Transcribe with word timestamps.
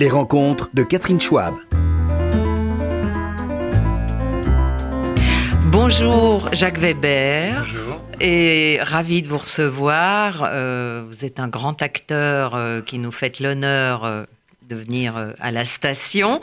Les 0.00 0.08
rencontres 0.08 0.70
de 0.72 0.82
Catherine 0.82 1.20
Schwab. 1.20 1.56
Bonjour 5.66 6.48
Jacques 6.54 6.78
Weber. 6.78 7.58
Bonjour. 7.58 8.00
Et 8.18 8.78
ravi 8.80 9.20
de 9.20 9.28
vous 9.28 9.36
recevoir. 9.36 10.44
Euh, 10.46 11.04
vous 11.06 11.26
êtes 11.26 11.38
un 11.38 11.48
grand 11.48 11.82
acteur 11.82 12.54
euh, 12.54 12.80
qui 12.80 12.98
nous 12.98 13.12
fait 13.12 13.40
l'honneur 13.40 14.06
euh, 14.06 14.24
de 14.70 14.76
venir 14.76 15.34
à 15.38 15.50
la 15.50 15.66
station. 15.66 16.40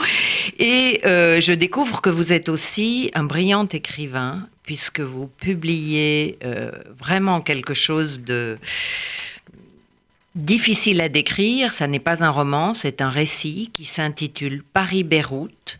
Et 0.59 1.01
euh, 1.05 1.41
je 1.41 1.53
découvre 1.53 2.01
que 2.01 2.11
vous 2.11 2.33
êtes 2.33 2.49
aussi 2.49 3.09
un 3.15 3.23
brillant 3.23 3.65
écrivain, 3.65 4.47
puisque 4.61 4.99
vous 4.99 5.25
publiez 5.25 6.37
euh, 6.43 6.69
vraiment 6.95 7.41
quelque 7.41 7.73
chose 7.73 8.21
de 8.21 8.59
difficile 10.37 11.01
à 11.01 11.09
décrire. 11.09 11.73
Ça 11.73 11.87
n'est 11.87 11.99
pas 11.99 12.23
un 12.23 12.29
roman, 12.29 12.73
c'est 12.73 13.01
un 13.01 13.09
récit 13.09 13.69
qui 13.73 13.85
s'intitule 13.85 14.63
Paris-Beyrouth 14.63 15.79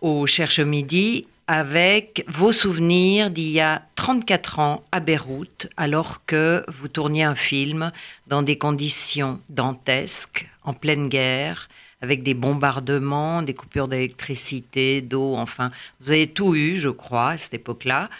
au 0.00 0.26
Cherche 0.26 0.60
Midi 0.60 1.26
avec 1.46 2.24
vos 2.28 2.52
souvenirs 2.52 3.28
d'il 3.28 3.50
y 3.50 3.60
a 3.60 3.82
34 3.96 4.60
ans 4.60 4.84
à 4.92 5.00
Beyrouth, 5.00 5.66
alors 5.76 6.24
que 6.24 6.62
vous 6.68 6.86
tourniez 6.86 7.24
un 7.24 7.34
film 7.34 7.90
dans 8.28 8.42
des 8.42 8.56
conditions 8.56 9.40
dantesques, 9.48 10.48
en 10.62 10.72
pleine 10.72 11.08
guerre, 11.08 11.68
avec 12.02 12.22
des 12.22 12.34
bombardements, 12.34 13.42
des 13.42 13.54
coupures 13.54 13.88
d'électricité, 13.88 15.00
d'eau, 15.00 15.34
enfin, 15.34 15.72
vous 16.00 16.12
avez 16.12 16.28
tout 16.28 16.54
eu, 16.54 16.76
je 16.76 16.88
crois, 16.88 17.30
à 17.30 17.38
cette 17.38 17.54
époque-là. 17.54 18.10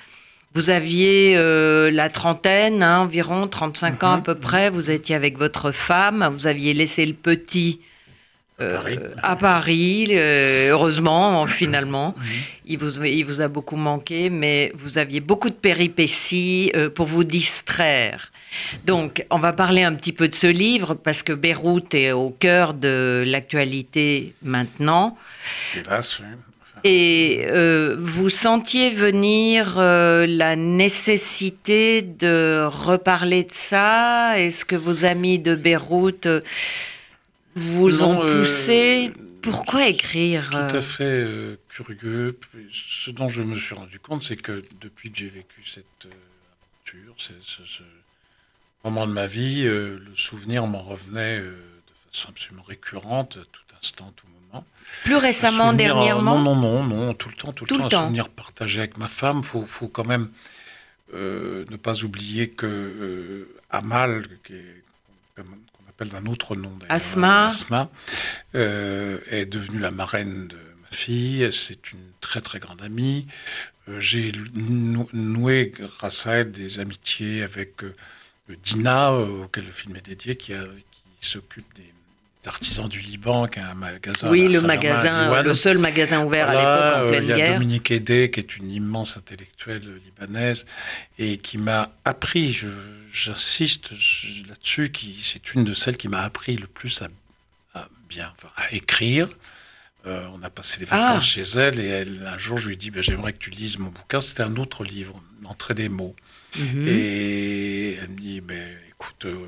Vous 0.54 0.70
aviez 0.70 1.34
euh, 1.36 1.90
la 1.90 2.10
trentaine, 2.10 2.82
hein, 2.82 2.98
environ 3.00 3.46
35 3.46 4.02
ans 4.02 4.12
à 4.14 4.18
peu 4.18 4.34
près, 4.34 4.68
vous 4.68 4.90
étiez 4.90 5.14
avec 5.14 5.38
votre 5.38 5.70
femme, 5.70 6.28
vous 6.32 6.46
aviez 6.46 6.74
laissé 6.74 7.06
le 7.06 7.12
petit 7.12 7.80
euh, 8.60 8.76
Paris. 8.76 8.98
à 9.22 9.36
Paris, 9.36 10.06
euh, 10.10 10.70
heureusement, 10.70 11.46
finalement. 11.46 12.14
Il, 12.66 12.78
vous, 12.78 13.02
il 13.04 13.24
vous 13.24 13.40
a 13.40 13.48
beaucoup 13.48 13.76
manqué, 13.76 14.28
mais 14.28 14.72
vous 14.74 14.98
aviez 14.98 15.20
beaucoup 15.20 15.50
de 15.50 15.54
péripéties 15.54 16.70
euh, 16.74 16.90
pour 16.90 17.06
vous 17.06 17.24
distraire. 17.24 18.30
Donc, 18.84 19.24
on 19.30 19.38
va 19.38 19.52
parler 19.52 19.82
un 19.82 19.94
petit 19.94 20.12
peu 20.12 20.28
de 20.28 20.34
ce 20.34 20.46
livre, 20.46 20.94
parce 20.94 21.22
que 21.22 21.32
Beyrouth 21.32 21.94
est 21.94 22.12
au 22.12 22.30
cœur 22.30 22.74
de 22.74 23.24
l'actualité 23.26 24.34
maintenant. 24.42 25.16
Hélas, 25.76 26.20
oui. 26.20 26.26
Et 26.84 27.44
euh, 27.46 27.96
vous 27.98 28.30
sentiez 28.30 28.90
venir 28.90 29.74
euh, 29.78 30.26
la 30.26 30.56
nécessité 30.56 32.02
de 32.02 32.66
reparler 32.66 33.44
de 33.44 33.52
ça? 33.52 34.38
Est-ce 34.38 34.64
que 34.64 34.76
vos 34.76 35.04
amis 35.04 35.38
de 35.38 35.54
Beyrouth 35.54 36.26
euh, 36.26 36.40
vous 37.54 37.90
Non, 37.90 38.10
ont 38.10 38.22
euh, 38.22 38.26
poussé? 38.26 39.12
Pourquoi 39.42 39.88
écrire 39.88 40.50
Tout 40.50 40.76
à 40.76 40.80
fait 40.80 41.26
curieux. 41.68 42.38
Ce 42.72 43.10
dont 43.10 43.28
je 43.28 43.42
me 43.42 43.56
suis 43.56 43.74
rendu 43.74 43.98
compte, 43.98 44.22
c'est 44.22 44.40
que 44.40 44.62
depuis 44.80 45.10
que 45.10 45.18
j'ai 45.18 45.28
vécu 45.28 45.62
cette 45.64 45.84
aventure, 46.04 47.14
ce, 47.16 47.32
ce 47.40 47.82
moment 48.84 49.06
de 49.06 49.12
ma 49.12 49.26
vie, 49.26 49.62
le 49.62 50.02
souvenir 50.14 50.66
m'en 50.66 50.80
revenait 50.80 51.40
de 51.40 51.94
façon 52.12 52.28
absolument 52.28 52.62
récurrente, 52.62 53.38
à 53.40 53.44
tout 53.50 53.62
instant, 53.80 54.12
tout 54.14 54.26
moment. 54.26 54.39
Plus 55.04 55.16
récemment, 55.16 55.68
souvenir, 55.70 55.96
euh, 55.96 56.00
dernièrement 56.00 56.38
Non, 56.38 56.54
non, 56.56 56.82
non, 56.82 57.06
non, 57.06 57.14
tout 57.14 57.28
le 57.28 57.34
temps, 57.34 57.52
tout 57.52 57.64
le 57.64 57.68
Tout 57.68 57.76
temps. 57.78 57.84
le 57.84 57.90
temps. 57.90 57.98
Un 58.00 58.04
souvenir 58.04 58.28
partagé 58.28 58.80
avec 58.80 58.98
ma 58.98 59.08
femme. 59.08 59.42
Faut, 59.42 59.64
faut 59.64 59.88
quand 59.88 60.04
même 60.06 60.28
euh, 61.14 61.64
ne 61.70 61.76
pas 61.76 62.02
oublier 62.04 62.50
que 62.50 62.66
euh, 62.66 63.56
Amal, 63.70 64.24
qu'on 64.46 65.88
appelle 65.88 66.08
d'un 66.08 66.26
autre 66.26 66.54
nom, 66.56 66.70
d'ailleurs, 66.78 66.92
Asma. 66.96 67.48
Asma, 67.48 67.90
euh, 68.54 69.18
est 69.30 69.46
devenue 69.46 69.78
la 69.78 69.90
marraine 69.90 70.48
de 70.48 70.56
ma 70.82 70.88
fille. 70.90 71.48
C'est 71.52 71.92
une 71.92 71.98
très 72.20 72.40
très 72.40 72.58
grande 72.58 72.82
amie. 72.82 73.26
J'ai 73.98 74.32
nou- 74.54 75.08
noué 75.12 75.72
grâce 75.74 76.26
à 76.26 76.32
elle 76.34 76.52
des 76.52 76.78
amitiés 76.78 77.42
avec 77.42 77.82
Dina, 78.62 79.12
auquel 79.12 79.64
le 79.64 79.72
film 79.72 79.96
est 79.96 80.04
dédié, 80.06 80.36
qui, 80.36 80.52
a- 80.54 80.64
qui 81.20 81.28
s'occupe 81.28 81.72
des 81.74 81.92
artisans 82.46 82.88
du 82.88 83.00
Liban, 83.00 83.46
qui 83.48 83.58
a 83.60 83.70
un 83.70 83.74
magasin. 83.74 84.30
Oui, 84.30 84.48
le 84.52 84.60
magasin, 84.62 85.42
le 85.42 85.54
seul 85.54 85.78
magasin 85.78 86.24
ouvert 86.24 86.48
à 86.48 86.52
l'époque 86.52 87.04
en 87.04 87.08
pleine 87.08 87.24
Il 87.24 87.28
y 87.30 87.32
a 87.32 87.36
guerre. 87.36 87.52
Dominique 87.54 87.90
Hédé, 87.90 88.30
qui 88.30 88.40
est 88.40 88.56
une 88.56 88.70
immense 88.70 89.16
intellectuelle 89.16 90.00
libanaise 90.04 90.64
et 91.18 91.38
qui 91.38 91.58
m'a 91.58 91.90
appris, 92.04 92.52
j'insiste 93.12 93.90
là-dessus, 94.48 94.90
qui 94.90 95.16
c'est 95.20 95.54
une 95.54 95.64
de 95.64 95.72
celles 95.74 95.96
qui 95.96 96.08
m'a 96.08 96.22
appris 96.22 96.56
le 96.56 96.66
plus 96.66 97.02
à, 97.02 97.08
à 97.78 97.88
bien, 98.08 98.32
à 98.56 98.72
écrire. 98.74 99.28
Euh, 100.06 100.24
on 100.34 100.42
a 100.42 100.48
passé 100.48 100.78
des 100.78 100.86
vacances 100.86 101.16
Ah. 101.16 101.20
chez 101.20 101.42
elle 101.58 101.78
et 101.78 101.86
elle, 101.88 102.26
un 102.32 102.38
jour 102.38 102.56
je 102.56 102.68
lui 102.68 102.74
ai 102.74 102.76
dit 102.78 102.90
ben, 102.90 103.02
j'aimerais 103.02 103.34
que 103.34 103.38
tu 103.38 103.50
lises 103.50 103.78
mon 103.78 103.90
bouquin. 103.90 104.22
C'était 104.22 104.42
un 104.42 104.56
autre 104.56 104.82
livre, 104.84 105.20
L'entrée 105.42 105.74
des 105.74 105.88
mots. 105.90 106.16
Mhm. 106.58 106.86
Et 106.88 107.94
elle 108.02 108.08
me 108.08 108.18
dit, 108.18 108.40
mais 108.40 108.76
écoute, 108.90 109.24
euh, 109.26 109.46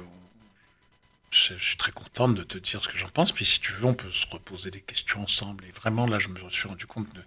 je, 1.32 1.54
je 1.56 1.64
suis 1.64 1.76
très 1.76 1.92
contente 1.92 2.34
de 2.34 2.42
te 2.42 2.58
dire 2.58 2.82
ce 2.82 2.88
que 2.88 2.96
j'en 2.98 3.08
pense. 3.08 3.32
Puis 3.32 3.44
si 3.46 3.58
tu 3.60 3.72
veux, 3.72 3.86
on 3.86 3.94
peut 3.94 4.10
se 4.10 4.26
reposer 4.30 4.70
des 4.70 4.80
questions 4.80 5.22
ensemble. 5.22 5.64
Et 5.64 5.72
vraiment, 5.72 6.06
là, 6.06 6.18
je 6.18 6.28
me 6.28 6.38
suis 6.50 6.68
rendu 6.68 6.86
compte 6.86 7.12
de 7.14 7.22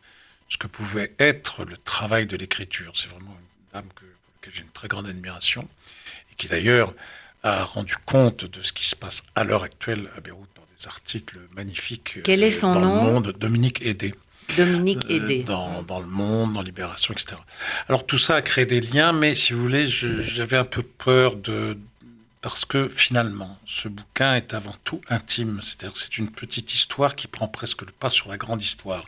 ce 0.47 0.57
que 0.57 0.67
pouvait 0.67 1.11
être 1.19 1.66
le 1.66 1.75
travail 1.75 2.27
de 2.27 2.38
l'écriture. 2.38 2.93
C'est 2.95 3.09
vraiment 3.09 3.35
une 3.39 3.73
dame 3.73 3.89
que, 3.95 4.01
pour 4.05 4.33
laquelle 4.35 4.53
j'ai 4.53 4.61
une 4.61 4.69
très 4.69 4.88
grande 4.88 5.07
admiration. 5.07 5.67
Et 6.31 6.35
qui 6.38 6.47
d'ailleurs 6.47 6.93
a 7.43 7.63
rendu 7.63 7.95
compte 8.05 8.45
de 8.45 8.61
ce 8.61 8.73
qui 8.73 8.85
se 8.85 8.95
passe 8.95 9.23
à 9.35 9.43
l'heure 9.43 9.63
actuelle 9.63 10.09
à 10.16 10.19
Beyrouth 10.22 10.49
par 10.55 10.66
des 10.77 10.87
articles 10.87 11.39
magnifiques. 11.55 12.19
Quel 12.23 12.43
est 12.43 12.55
euh, 12.55 12.59
son 12.59 12.73
dans 12.75 12.79
nom? 12.81 13.05
Le 13.05 13.11
monde, 13.13 13.31
Dominique 13.39 13.81
Hédé. 13.83 14.13
Dominique 14.57 15.03
Euh, 15.09 15.16
Hédé. 15.16 15.43
dans, 15.43 15.81
dans 15.83 15.99
le 15.99 16.05
monde, 16.05 16.53
dans 16.53 16.61
Libération, 16.61 17.13
etc. 17.13 17.35
Alors 17.89 18.05
tout 18.05 18.19
ça 18.19 18.35
a 18.35 18.41
créé 18.43 18.66
des 18.67 18.79
liens, 18.81 19.11
mais 19.11 19.33
si 19.33 19.53
vous 19.53 19.61
voulez, 19.61 19.87
j'avais 19.87 20.57
un 20.57 20.66
peu 20.66 20.83
peur 20.83 21.35
de 21.35 21.75
parce 22.45 22.63
que 22.63 22.88
finalement, 22.88 23.57
ce 23.66 23.88
bouquin 23.88 24.35
est 24.35 24.53
avant 24.53 24.75
tout 24.83 25.01
intime. 25.09 25.61
C'est-à-dire, 25.63 25.97
c'est 25.97 26.19
une 26.19 26.29
petite 26.29 26.75
histoire 26.75 27.16
qui 27.16 27.25
prend 27.25 27.47
presque 27.47 27.81
le 27.81 27.91
pas 27.91 28.11
sur 28.11 28.29
la 28.29 28.38
grande 28.38 28.61
histoire. 28.61 29.03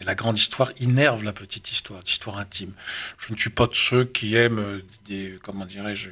Et 0.00 0.04
la 0.04 0.14
grande 0.14 0.38
histoire 0.38 0.72
innerve 0.78 1.22
la 1.22 1.34
petite 1.34 1.70
histoire, 1.72 2.00
l'histoire 2.00 2.38
intime. 2.38 2.72
Je 3.18 3.34
ne 3.34 3.38
suis 3.38 3.50
pas 3.50 3.66
de 3.66 3.74
ceux 3.74 4.06
qui 4.06 4.34
aiment, 4.34 4.60
euh, 4.60 4.82
des, 5.04 5.38
comment 5.42 5.66
dirais-je, 5.66 6.08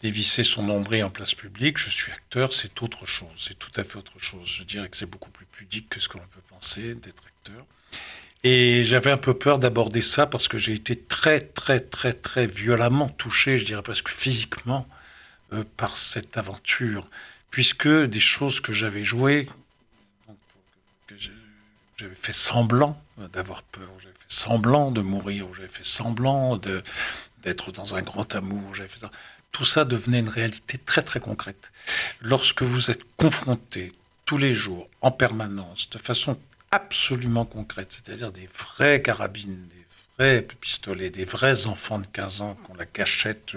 dévisser 0.00 0.42
son 0.42 0.64
nombril 0.64 1.04
en 1.04 1.10
place 1.10 1.36
publique. 1.36 1.78
Je 1.78 1.88
suis 1.88 2.10
acteur, 2.10 2.52
c'est 2.52 2.82
autre 2.82 3.06
chose. 3.06 3.28
C'est 3.36 3.60
tout 3.60 3.70
à 3.76 3.84
fait 3.84 3.96
autre 3.96 4.18
chose. 4.18 4.44
Je 4.44 4.64
dirais 4.64 4.88
que 4.88 4.96
c'est 4.96 5.06
beaucoup 5.06 5.30
plus 5.30 5.46
pudique 5.46 5.88
que 5.88 6.00
ce 6.00 6.08
que 6.08 6.18
l'on 6.18 6.26
peut 6.26 6.42
penser 6.48 6.96
d'être 6.96 7.22
acteur. 7.24 7.64
Et 8.42 8.82
j'avais 8.82 9.12
un 9.12 9.18
peu 9.18 9.34
peur 9.34 9.60
d'aborder 9.60 10.02
ça 10.02 10.26
parce 10.26 10.48
que 10.48 10.58
j'ai 10.58 10.72
été 10.72 10.96
très, 10.96 11.38
très, 11.38 11.78
très, 11.78 12.12
très 12.12 12.48
violemment 12.48 13.08
touché, 13.08 13.56
je 13.56 13.64
dirais 13.64 13.82
presque 13.82 14.08
physiquement, 14.08 14.88
euh, 15.52 15.64
par 15.76 15.96
cette 15.96 16.36
aventure. 16.36 17.08
Puisque 17.50 17.88
des 17.88 18.20
choses 18.20 18.60
que 18.60 18.72
j'avais 18.72 19.04
jouées, 19.04 19.48
que 21.06 21.14
j'avais 21.98 22.14
fait 22.14 22.32
semblant 22.32 23.00
d'avoir 23.32 23.62
peur, 23.62 23.90
j'avais 24.00 24.14
fait 24.14 24.24
semblant 24.28 24.90
de 24.90 25.02
mourir, 25.02 25.46
j'avais 25.54 25.68
fait 25.68 25.84
semblant 25.84 26.56
d'être 27.42 27.72
dans 27.72 27.94
un 27.94 28.02
grand 28.02 28.34
amour, 28.34 28.74
j'avais 28.74 28.88
fait. 28.88 29.04
Tout 29.50 29.66
ça 29.66 29.84
devenait 29.84 30.20
une 30.20 30.30
réalité 30.30 30.78
très, 30.78 31.02
très 31.02 31.20
concrète. 31.20 31.72
Lorsque 32.22 32.62
vous 32.62 32.90
êtes 32.90 33.02
confronté 33.16 33.92
tous 34.24 34.38
les 34.38 34.54
jours, 34.54 34.88
en 35.02 35.10
permanence, 35.10 35.90
de 35.90 35.98
façon 35.98 36.38
absolument 36.70 37.44
concrète, 37.44 37.92
c'est-à-dire 37.92 38.32
des 38.32 38.48
vraies 38.58 39.02
carabines, 39.02 39.68
des 39.68 39.84
vrais 40.16 40.42
pistolets, 40.42 41.10
des 41.10 41.26
vrais 41.26 41.66
enfants 41.66 41.98
de 41.98 42.06
15 42.06 42.40
ans 42.40 42.56
qu'on 42.64 42.74
la 42.74 42.86
cachette, 42.86 43.56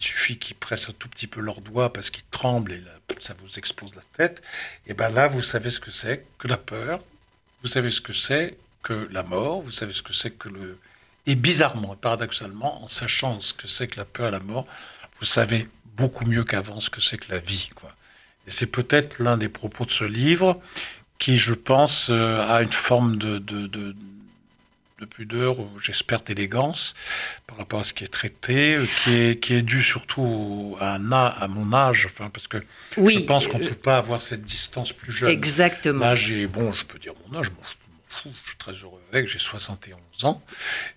il 0.00 0.04
suffit 0.04 0.38
qu'ils 0.38 0.56
pressent 0.56 0.90
un 0.90 0.94
tout 0.98 1.08
petit 1.08 1.26
peu 1.26 1.40
leurs 1.40 1.60
doigts 1.60 1.92
parce 1.92 2.10
qu'ils 2.10 2.24
tremblent 2.30 2.72
et 2.72 2.82
ça 3.20 3.34
vous 3.42 3.58
explose 3.58 3.94
la 3.94 4.02
tête, 4.16 4.42
et 4.86 4.94
ben 4.94 5.08
là, 5.08 5.28
vous 5.28 5.42
savez 5.42 5.70
ce 5.70 5.80
que 5.80 5.90
c'est 5.90 6.26
que 6.38 6.48
la 6.48 6.56
peur, 6.56 7.00
vous 7.62 7.68
savez 7.68 7.90
ce 7.90 8.00
que 8.00 8.12
c'est 8.12 8.56
que 8.82 9.08
la 9.10 9.22
mort, 9.22 9.62
vous 9.62 9.70
savez 9.70 9.92
ce 9.92 10.02
que 10.02 10.12
c'est 10.12 10.30
que 10.30 10.48
le... 10.48 10.78
Et 11.26 11.34
bizarrement, 11.34 11.94
et 11.94 11.96
paradoxalement, 11.96 12.84
en 12.84 12.88
sachant 12.88 13.40
ce 13.40 13.54
que 13.54 13.66
c'est 13.66 13.88
que 13.88 13.96
la 13.96 14.04
peur 14.04 14.28
et 14.28 14.30
la 14.30 14.40
mort, 14.40 14.66
vous 15.18 15.24
savez 15.24 15.68
beaucoup 15.96 16.26
mieux 16.26 16.44
qu'avant 16.44 16.80
ce 16.80 16.90
que 16.90 17.00
c'est 17.00 17.16
que 17.16 17.32
la 17.32 17.38
vie, 17.38 17.70
quoi. 17.74 17.94
Et 18.46 18.50
c'est 18.50 18.66
peut-être 18.66 19.22
l'un 19.22 19.38
des 19.38 19.48
propos 19.48 19.86
de 19.86 19.90
ce 19.90 20.04
livre 20.04 20.60
qui, 21.18 21.38
je 21.38 21.54
pense, 21.54 22.10
euh, 22.10 22.46
a 22.46 22.62
une 22.62 22.72
forme 22.72 23.16
de, 23.16 23.38
de 25.04 25.08
pudeur 25.08 25.60
ou 25.60 25.68
j'espère 25.80 26.22
d'élégance 26.22 26.94
par 27.46 27.56
rapport 27.58 27.80
à 27.80 27.84
ce 27.84 27.92
qui 27.92 28.04
est 28.04 28.08
traité, 28.08 28.74
euh, 28.76 28.86
qui 29.02 29.14
est, 29.14 29.40
qui 29.42 29.54
est 29.54 29.62
dû 29.62 29.82
surtout 29.82 30.76
à, 30.80 30.94
à 30.94 31.48
mon 31.48 31.72
âge, 31.72 32.06
enfin, 32.06 32.30
parce 32.30 32.48
que 32.48 32.58
Oui, 32.96 33.14
je 33.20 33.20
pense 33.20 33.46
qu'on 33.46 33.58
ne 33.58 33.64
euh, 33.64 33.68
peut 33.68 33.74
pas 33.74 33.96
avoir 33.98 34.20
cette 34.20 34.42
distance 34.42 34.92
plus 34.92 35.12
jeune. 35.12 35.30
exactement. 35.30 36.00
Là, 36.04 36.14
j'ai, 36.14 36.46
bon, 36.46 36.72
je 36.72 36.84
peux 36.84 36.98
dire 36.98 37.12
mon 37.28 37.38
âge, 37.38 37.46
je 37.46 37.50
m'en 37.50 37.62
fous, 38.06 38.32
je 38.44 38.48
suis 38.50 38.58
très 38.58 38.72
heureux 38.72 39.00
avec, 39.12 39.28
j'ai 39.28 39.38
71 39.38 39.98
ans, 40.24 40.42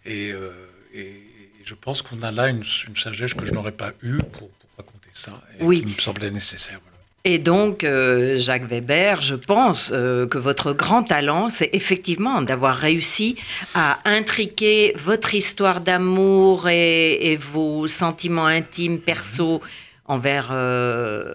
et, 0.06 0.32
euh, 0.32 0.52
et, 0.94 1.02
et 1.02 1.62
je 1.64 1.74
pense 1.74 2.02
qu'on 2.02 2.22
a 2.24 2.32
là 2.32 2.48
une, 2.48 2.64
une 2.88 2.96
sagesse 2.96 3.34
que 3.34 3.46
je 3.46 3.52
n'aurais 3.54 3.72
pas 3.72 3.92
eue 4.02 4.18
pour, 4.20 4.50
pour 4.50 4.70
raconter 4.78 5.10
ça, 5.14 5.42
et 5.60 5.64
Oui. 5.64 5.82
qui 5.82 5.88
me 5.88 6.00
semblait 6.00 6.32
nécessaire. 6.32 6.80
voilà. 6.84 6.97
Et 7.30 7.40
donc, 7.40 7.84
euh, 7.84 8.40
Jacques 8.40 8.70
Weber, 8.70 9.20
je 9.20 9.36
pense 9.36 9.92
euh, 9.94 10.28
que 10.28 10.38
votre 10.38 10.72
grand 10.72 11.04
talent, 11.04 11.50
c'est 11.50 11.70
effectivement 11.74 12.42
d'avoir 12.42 12.78
réussi 12.78 13.36
à 13.74 14.00
intriquer 14.06 14.94
votre 14.96 15.36
histoire 15.36 15.82
d'amour 15.82 16.70
et, 16.70 17.38
vos 17.38 17.86
sentiments 17.90 18.46
intimes, 18.46 19.00
perso, 19.00 19.60
envers 20.06 20.52
euh, 20.54 21.34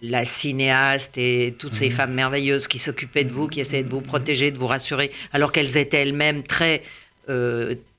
la 0.00 0.24
cinéaste 0.24 1.18
et 1.18 1.56
toutes 1.58 1.74
ces 1.74 1.86
mhm. 1.86 1.92
femmes 1.96 2.14
merveilleuses 2.14 2.68
qui 2.68 2.78
s'occupaient 2.78 3.24
de 3.24 3.32
vous, 3.32 3.48
qui 3.48 3.58
essayaient 3.58 3.82
de 3.82 3.90
vous 3.90 4.02
protéger, 4.02 4.52
de 4.52 4.58
vous 4.58 4.68
rassurer, 4.68 5.10
alors 5.32 5.50
qu'elles 5.50 5.76
étaient 5.76 6.02
elles-mêmes 6.02 6.44
très 6.44 6.84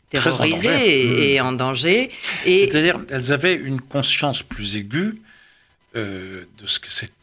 terrorisées 0.10 1.34
et, 1.34 1.42
en 1.42 1.52
danger. 1.52 2.08
C'est-à-dire, 2.46 3.02
elles 3.10 3.34
avaient 3.34 3.56
une 3.56 3.82
conscience 3.82 4.44
plus 4.44 4.78
aiguë 4.78 5.22
de 5.94 6.66
ce 6.66 6.80
que 6.80 6.88
c'est 6.90 7.17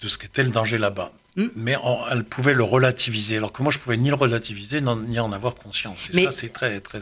de 0.00 0.08
ce 0.08 0.18
qu'était 0.18 0.42
le 0.42 0.50
danger 0.50 0.78
là-bas. 0.78 1.12
Hmm. 1.36 1.48
Mais 1.54 1.76
elle 2.10 2.24
pouvait 2.24 2.54
le 2.54 2.64
relativiser, 2.64 3.36
alors 3.36 3.52
que 3.52 3.62
moi, 3.62 3.72
je 3.72 3.78
pouvais 3.78 3.96
ni 3.96 4.08
le 4.08 4.14
relativiser, 4.14 4.80
ni 4.80 5.18
en 5.18 5.32
avoir 5.32 5.54
conscience. 5.54 6.10
Et 6.12 6.24
ça, 6.24 6.30
c'est 6.30 6.48
très, 6.48 6.80
très. 6.80 7.00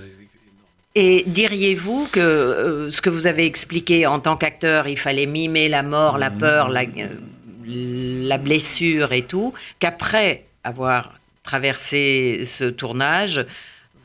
Et 0.98 1.24
diriez-vous 1.26 2.08
que 2.10 2.20
euh, 2.20 2.90
ce 2.90 3.02
que 3.02 3.10
vous 3.10 3.26
avez 3.26 3.44
expliqué 3.44 4.06
en 4.06 4.18
tant 4.18 4.38
qu'acteur, 4.38 4.88
il 4.88 4.98
fallait 4.98 5.26
mimer 5.26 5.68
la 5.68 5.82
mort, 5.82 6.16
la 6.16 6.30
peur, 6.30 6.70
la, 6.70 6.84
euh, 6.84 7.08
la 7.66 8.38
blessure 8.38 9.12
et 9.12 9.20
tout, 9.20 9.52
qu'après 9.78 10.44
avoir 10.64 11.20
traversé 11.42 12.44
ce 12.46 12.64
tournage, 12.64 13.44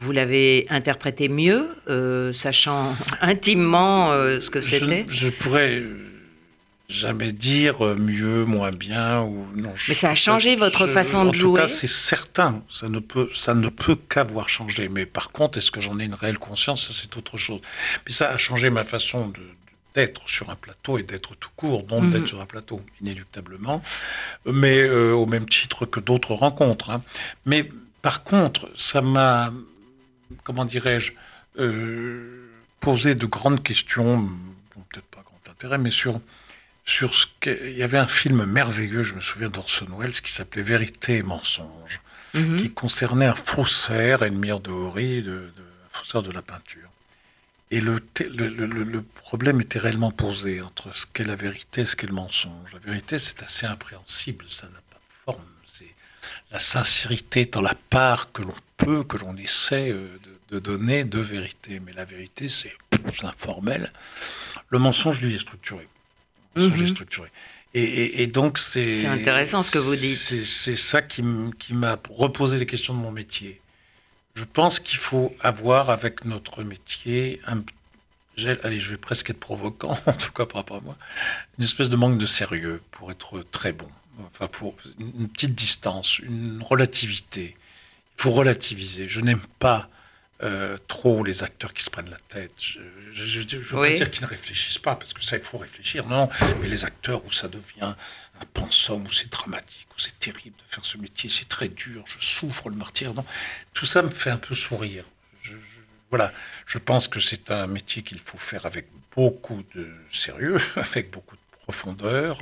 vous 0.02 0.12
l'avez 0.12 0.68
interprété 0.70 1.30
mieux, 1.30 1.70
euh, 1.90 2.34
sachant 2.34 2.94
intimement 3.22 4.12
ce 4.12 4.50
que 4.50 4.60
c'était? 4.60 5.06
je, 5.08 5.28
je, 5.28 5.30
pourrais 5.30 5.82
jamais 6.92 7.32
dire 7.32 7.86
euh, 7.86 7.96
mieux, 7.96 8.46
moins 8.46 8.72
bien 8.72 9.22
ou 9.22 9.48
non. 9.56 9.74
Mais 9.88 9.94
ça 9.94 10.12
a 10.12 10.16
changé 10.16 10.56
votre 10.56 10.88
façon 10.88 11.26
de 11.26 11.34
jouer. 11.34 11.52
En 11.52 11.54
tout 11.54 11.62
cas, 11.62 11.68
c'est 11.68 11.88
certain. 11.88 12.62
Ça 12.70 12.90
ne 12.90 13.00
peut, 13.00 13.30
ça 13.34 13.54
ne 13.54 13.70
peut 13.70 13.96
qu'avoir 13.96 14.50
changé. 14.50 14.90
Mais 14.90 15.06
par 15.06 15.32
contre, 15.32 15.58
est-ce 15.58 15.72
que 15.72 15.82
j'en 15.82 16.00
ai 16.00 16.06
une 16.06 16.14
réelle 16.14 16.38
conscience? 16.38 16.92
C'est 16.92 17.16
autre 17.18 17.38
chose. 17.38 17.62
Mais 18.06 18.12
ça 18.12 18.30
a 18.30 18.38
changé 18.38 18.70
ma 18.70 18.84
façon 18.84 19.30
de, 19.30 19.42
d'être 19.96 20.30
sur 20.30 20.50
un 20.50 20.56
plateau 20.56 20.98
et 20.98 21.04
d'être 21.04 21.36
tout 21.36 21.50
court, 21.56 21.84
donc 21.84 22.10
d'être 22.10 22.22
mhm. 22.22 22.28
sur 22.28 22.42
un 22.42 22.46
plateau, 22.46 22.82
inéluctablement, 23.02 23.82
mais 24.46 24.82
euh, 24.82 25.14
au 25.14 25.26
même 25.26 25.46
titre 25.46 25.86
que 25.86 26.00
d'autres 26.00 26.34
rencontres. 26.34 26.90
Hein. 26.90 27.02
Mais 27.46 27.70
par 28.02 28.24
contre, 28.24 28.70
ça 28.76 29.02
m'a, 29.02 29.52
comment 30.44 30.66
dirais-je, 30.66 31.14
euh, 31.60 32.48
posé 32.80 33.16
de 33.16 33.26
grandes 33.26 33.62
questions, 33.62 34.30
peut-être 34.92 35.06
pas 35.06 35.24
grand 35.24 35.52
intérêt, 35.52 35.78
mais 35.78 35.92
sur 35.92 36.20
sur 36.86 37.14
ce 37.14 37.28
qu'il 37.40 37.78
y 37.78 37.84
avait 37.84 37.98
un 37.98 38.08
film 38.08 38.46
merveilleux, 38.46 39.04
je 39.04 39.14
me 39.14 39.22
souviens 39.22 39.50
d'Orson 39.50 39.88
Welles, 39.98 40.20
qui 40.22 40.32
s'appelait 40.32 40.64
Vérité 40.64 41.18
et 41.18 41.24
mensonge, 41.24 42.02
mhm. 42.34 42.58
qui 42.58 42.72
concernait 42.72 43.28
un 43.28 43.36
faussaire, 43.36 44.24
Edmire 44.24 44.60
de 44.60 44.72
Horry, 44.72 45.22
de, 45.22 45.32
de, 45.32 45.64
faussaire 45.92 46.24
de 46.24 46.32
la 46.32 46.42
peinture. 46.42 46.90
Et 47.70 47.80
le, 47.80 48.02
le, 48.36 49.02
problème 49.02 49.62
était 49.62 49.80
réellement 49.80 50.12
posé 50.12 50.62
entre 50.62 50.94
ce 50.96 51.06
qu'est 51.06 51.24
la 51.24 51.38
vérité 51.38 51.82
et 51.82 51.86
ce 51.86 51.96
qu'est 51.96 52.08
le 52.08 52.14
mensonge. 52.14 52.74
La 52.74 52.80
vérité, 52.80 53.18
c'est 53.18 53.42
assez 53.44 53.66
impréhensible, 53.66 54.44
ça 54.50 54.68
n'a 54.68 54.82
pas 54.90 54.98
de 54.98 55.24
forme. 55.24 55.46
C'est 55.64 55.94
la 56.52 56.60
sincérité 56.60 57.46
dans 57.46 57.62
la 57.62 57.76
part 57.90 58.34
que 58.34 58.42
l'on 58.42 58.54
peut, 58.76 59.06
que 59.06 59.16
l'on 59.16 59.38
essaie 59.38 59.90
euh, 59.90 60.20
de, 60.50 60.56
de, 60.56 60.60
donner 60.60 61.06
de 61.06 61.20
vérité. 61.20 61.80
Mais 61.80 61.94
la 61.94 62.04
vérité, 62.04 62.50
c'est 62.50 62.76
informel. 63.24 63.94
Le 64.68 64.80
mensonge, 64.80 65.22
lui, 65.22 65.36
est 65.36 65.40
structuré. 65.40 65.88
Mhm. 66.56 66.88
structuré. 66.88 67.30
Et, 67.74 68.28
donc, 68.28 68.58
c'est. 68.58 69.02
C'est 69.02 69.08
intéressant 69.08 69.64
ce 69.64 69.72
que 69.72 69.78
vous 69.78 69.96
dites. 69.96 70.44
C'est 70.46 70.76
ça 70.76 71.02
qui 71.02 71.24
m'a 71.24 71.98
reposé 72.10 72.58
les 72.60 72.66
questions 72.66 72.94
de 72.94 73.00
mon 73.00 73.12
métier. 73.12 73.62
Je 74.36 74.44
pense 74.44 74.80
qu'il 74.80 74.98
faut 74.98 75.34
avoir 75.42 75.90
avec 75.90 76.26
notre 76.26 76.64
métier 76.64 77.40
un. 77.48 77.64
Allez, 78.64 78.80
je 78.80 78.92
vais 78.92 78.98
presque 78.98 79.30
être 79.30 79.40
provocant, 79.40 79.98
en 80.06 80.14
tout 80.14 80.32
cas 80.32 80.46
par 80.46 80.58
rapport 80.58 80.78
à 80.78 80.82
moi, 80.82 80.98
une 81.58 81.64
espèce 81.64 81.90
de 81.90 81.96
manque 81.96 82.18
de 82.18 82.26
sérieux 82.26 82.82
pour 82.92 83.12
être 83.12 83.46
très 83.52 83.72
bon. 83.72 83.90
Enfin, 84.26 84.48
pour 84.48 84.76
une 85.00 85.28
petite 85.30 85.54
distance, 85.54 86.20
une 86.20 86.62
relativité. 86.62 87.56
Il 88.18 88.22
faut 88.22 88.32
relativiser. 88.32 89.08
Je 89.08 89.22
n'aime 89.22 89.42
pas 89.60 89.90
euh, 90.44 90.76
trop 90.88 91.24
les 91.24 91.44
acteurs 91.44 91.72
qui 91.72 91.84
se 91.84 91.90
prennent 91.92 92.10
la 92.10 92.18
tête. 92.28 92.52
Je 92.60 92.80
ne 92.80 93.62
veux 93.62 93.82
pas 93.82 93.92
dire 93.92 94.10
qu'ils 94.10 94.24
ne 94.24 94.28
réfléchissent 94.30 94.80
pas, 94.80 94.96
parce 94.96 95.14
que 95.14 95.22
ça, 95.22 95.38
il 95.38 95.44
faut 95.44 95.60
réfléchir, 95.60 96.08
non. 96.08 96.30
Mais 96.62 96.68
les 96.68 96.84
acteurs 96.84 97.24
où 97.26 97.32
ça 97.32 97.48
devient 97.48 97.94
un 98.42 98.46
pensum, 98.54 99.04
où 99.04 99.12
c'est 99.12 99.32
dramatique, 99.32 99.88
où 99.96 100.00
c'est 100.00 100.18
terrible 100.18 100.56
de 100.58 100.64
faire 100.68 100.84
ce 100.84 100.98
métier, 100.98 101.30
c'est 101.30 101.48
très 101.48 101.68
dur, 101.68 102.04
je 102.08 102.26
souffre 102.26 102.70
le 102.70 102.76
martyr, 102.76 103.14
non. 103.14 103.24
Tout 103.74 103.86
ça 103.86 104.02
me 104.02 104.10
fait 104.10 104.32
un 104.32 104.38
peu 104.38 104.56
sourire. 104.56 105.06
voilà, 106.10 106.34
je 106.66 106.80
pense 106.80 107.08
que 107.08 107.20
c'est 107.20 107.52
un 107.52 107.68
métier 107.68 108.02
qu'il 108.02 108.20
faut 108.20 108.40
faire 108.40 108.66
avec 108.66 108.88
beaucoup 109.16 109.64
de 109.76 109.92
sérieux, 110.12 110.58
avec 110.76 111.12
beaucoup 111.12 111.36
de 111.36 111.42
profondeur, 111.64 112.42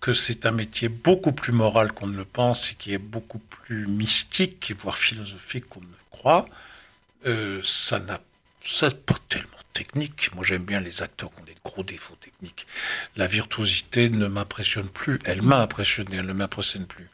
que 0.00 0.12
c'est 0.12 0.44
un 0.44 0.50
métier 0.50 0.88
beaucoup 0.88 1.32
plus 1.32 1.52
moral 1.52 1.92
qu'on 1.92 2.08
ne 2.08 2.16
le 2.16 2.26
pense 2.26 2.72
et 2.72 2.74
qui 2.74 2.92
est 2.92 2.98
beaucoup 2.98 3.38
plus 3.38 3.86
mystique, 3.86 4.74
voire 4.80 4.98
philosophique 4.98 5.66
qu'on 5.68 5.80
ne 5.80 5.86
le 5.86 6.04
croit. 6.10 6.44
Euh, 7.26 7.60
ça 7.64 7.98
n'a 7.98 8.18
pas 8.18 9.14
tellement 9.28 9.48
technique. 9.72 10.30
Moi, 10.34 10.44
j'aime 10.44 10.64
bien 10.64 10.80
les 10.80 11.02
acteurs 11.02 11.30
qui 11.30 11.40
ont 11.40 11.44
des 11.44 11.56
gros 11.64 11.82
défauts 11.82 12.16
techniques. 12.20 12.66
La 13.16 13.26
virtuosité 13.26 14.10
ne 14.10 14.26
m'impressionne 14.26 14.88
plus. 14.88 15.18
Elle 15.24 15.42
m'a 15.42 15.58
impressionné, 15.60 16.16
elle 16.16 16.26
ne 16.26 16.32
m'impressionne 16.32 16.86
plus. 16.86 17.08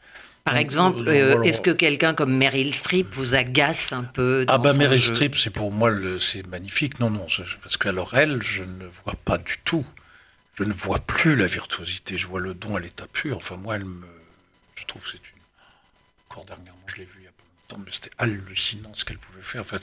Par 0.45 0.57
exemple, 0.57 1.07
euh, 1.07 1.43
est-ce 1.43 1.61
que 1.61 1.69
quelqu'un 1.69 2.15
comme 2.15 2.35
Meryl 2.35 2.73
Streep 2.73 3.13
vous 3.13 3.35
agace 3.35 3.93
un 3.93 4.03
peu 4.03 4.45
Ah 4.47 4.57
bah 4.57 4.73
Meryl 4.73 5.01
Streep, 5.01 5.35
c'est 5.35 5.51
pour 5.51 5.71
moi 5.71 5.91
c'est 6.19 6.45
magnifique. 6.47 6.99
Non 6.99 7.11
non, 7.11 7.27
parce 7.61 7.77
qu'alors 7.77 8.17
elle, 8.17 8.41
je 8.41 8.63
ne 8.63 8.85
vois 9.03 9.15
pas 9.25 9.37
du 9.37 9.57
tout. 9.63 9.85
Je 10.55 10.63
ne 10.63 10.73
vois 10.73 10.99
plus 10.99 11.35
la 11.35 11.45
virtuosité. 11.45 12.17
Je 12.17 12.25
vois 12.25 12.39
le 12.39 12.53
don 12.53 12.75
à 12.75 12.79
l'état 12.79 13.05
pur. 13.07 13.37
Enfin 13.37 13.57
moi, 13.57 13.75
elle 13.75 13.85
me, 13.85 14.07
je 14.75 14.85
trouve 14.85 15.03
que 15.03 15.11
c'est 15.11 15.17
une. 15.17 15.41
Encore 16.29 16.45
dernièrement, 16.45 16.81
je 16.87 16.95
l'ai 16.95 17.03
a 17.03 17.28
c'était 17.91 18.09
hallucinant 18.17 18.91
ce 18.93 19.05
qu'elle 19.05 19.17
pouvait 19.17 19.43
faire. 19.43 19.61
Enfin, 19.61 19.77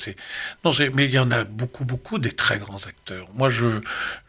non, 0.65 0.73
mais 0.94 1.05
il 1.06 1.11
y 1.11 1.19
en 1.19 1.31
a 1.31 1.44
beaucoup, 1.44 1.85
beaucoup 1.85 2.19
des 2.19 2.33
très 2.33 2.59
grands 2.59 2.85
acteurs. 2.87 3.29
Moi, 3.35 3.49
je, 3.49 3.81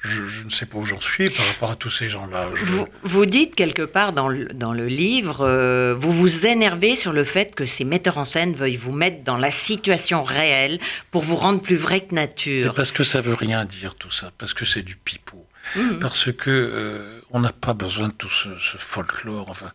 je, 0.02 0.44
ne 0.44 0.50
sais 0.50 0.66
pas 0.66 0.78
où 0.78 0.86
j'en 0.86 1.02
suis 1.02 1.30
par 1.30 1.46
rapport 1.48 1.72
à 1.72 1.76
tous 1.76 1.90
ces 1.90 2.10
gens-là. 2.10 2.50
Vous, 2.62 2.88
vous, 3.04 3.26
dites 3.26 3.56
quelque 3.56 3.82
part 3.82 4.14
dans 4.14 4.28
le, 4.28 4.46
dans 4.46 4.74
le 4.74 4.88
livre, 4.88 5.42
euh, 5.42 5.96
vous 5.96 6.12
vous 6.12 6.46
énervez 6.46 6.96
sur 6.96 7.14
le 7.14 7.24
fait 7.24 7.56
que 7.56 7.66
ces 7.66 7.84
metteurs 7.84 8.18
en 8.18 8.26
scène 8.26 8.54
veuillent 8.54 8.76
vous 8.76 8.94
mettre 8.94 9.24
dans 9.24 9.38
la 9.38 9.52
situation 9.52 10.24
réelle 10.24 10.80
pour 11.12 11.24
vous 11.24 11.36
rendre 11.36 11.62
plus 11.62 11.76
vrai 11.76 12.02
que 12.02 12.14
nature. 12.14 12.74
parce 12.76 12.92
que 12.92 13.04
ça 13.04 13.22
veut 13.22 13.34
rien 13.34 13.66
dire 13.66 13.96
tout 13.96 14.12
ça, 14.12 14.32
parce 14.38 14.54
que 14.54 14.66
c'est 14.66 14.84
du 14.84 14.96
pipeau. 14.96 15.46
Mmh. 15.76 16.00
Parce 16.00 16.32
que 16.32 16.50
euh, 16.50 17.22
on 17.32 17.42
n'a 17.42 17.52
pas 17.52 17.74
besoin 17.74 18.08
de 18.08 18.14
tout 18.14 18.30
ce, 18.30 18.50
folklore. 18.78 19.50
Enfin, 19.50 19.72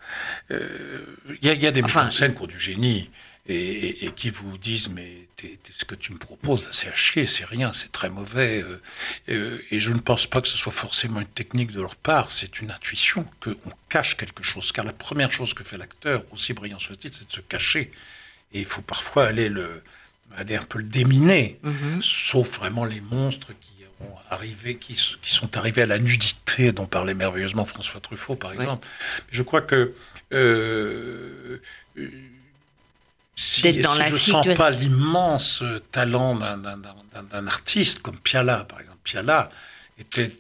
euh, 0.51 0.67
il 1.43 1.47
y, 1.47 1.67
a 1.67 1.71
des 1.71 1.83
metteurs 1.83 2.05
en 2.05 2.11
scène 2.11 2.35
qui 2.35 2.43
ont 2.43 2.47
du 2.47 2.59
génie 2.59 3.11
et, 3.49 4.13
qui 4.15 4.31
vous 4.31 4.57
disent 4.57 4.91
mais 4.91 5.11
ce 5.77 5.85
que 5.85 5.97
tu 5.97 6.13
me 6.13 6.19
proposes 6.19 6.69
c'est 6.73 6.89
à 6.89 6.95
chier, 6.95 7.27
c'est 7.27 7.45
rien, 7.45 7.73
c'est 7.73 7.91
très 7.91 8.11
mauvais. 8.11 8.63
Euh, 8.63 8.81
euh, 9.31 9.59
et 9.71 9.81
je 9.81 9.91
ne 9.91 9.99
pense 9.99 10.27
pas 10.27 10.41
que 10.41 10.49
ce 10.49 10.57
soit 10.57 10.73
forcément 10.73 11.21
une 11.21 11.27
technique 11.27 11.73
de 11.73 11.81
leur 11.81 11.97
part, 11.97 12.31
c'est 12.31 12.61
une 12.61 12.71
intuition 12.71 13.27
qu'on 13.41 13.73
cache 13.89 14.17
quelque 14.17 14.45
chose. 14.45 14.71
Car 14.71 14.85
la 14.85 14.93
première 14.93 15.33
chose 15.33 15.55
que 15.55 15.65
fait 15.65 15.77
l'acteur, 15.77 16.25
aussi 16.33 16.53
brillant 16.53 16.79
soit-il, 16.79 17.13
c'est 17.13 17.27
de 17.27 17.33
se 17.33 17.41
cacher. 17.41 17.91
Et 18.53 18.61
il 18.61 18.65
faut 18.65 18.83
parfois 18.83 19.27
aller 19.27 19.49
le 19.49 19.83
aller 20.37 20.57
un 20.57 20.63
peu 20.63 20.79
le 20.79 20.85
déminer, 20.85 21.59
mm-hmm. 21.63 22.01
sauf 22.01 22.59
vraiment 22.59 22.87
les 22.87 23.03
monstres 23.03 23.53
qui 23.61 23.85
ont 24.01 24.15
arrivé, 24.31 24.77
qui, 24.77 24.95
qui, 24.95 25.35
sont 25.35 25.57
arrivés 25.59 25.83
à 25.83 25.87
la 25.87 25.99
nudité 25.99 26.73
dont 26.73 26.87
parlait 26.87 27.13
merveilleusement 27.13 27.67
François 27.67 28.01
Truffaut, 28.01 28.37
par 28.37 28.53
exemple. 28.53 28.87
Je 29.31 29.43
crois 29.43 29.61
que 29.61 29.93
euh, 30.33 31.61
si, 33.35 33.81
dans 33.81 33.95
je 33.95 34.13
ne 34.13 34.19
sens 34.19 34.47
pas 34.57 34.71
l'immense 34.71 35.65
talent 35.91 36.37
d'un 36.37 37.47
artiste 37.47 38.01
comme 38.01 38.19
Piala, 38.19 38.65
par 38.65 38.81
exemple. 38.81 38.99
Piala 39.05 39.49
était, 39.99 40.37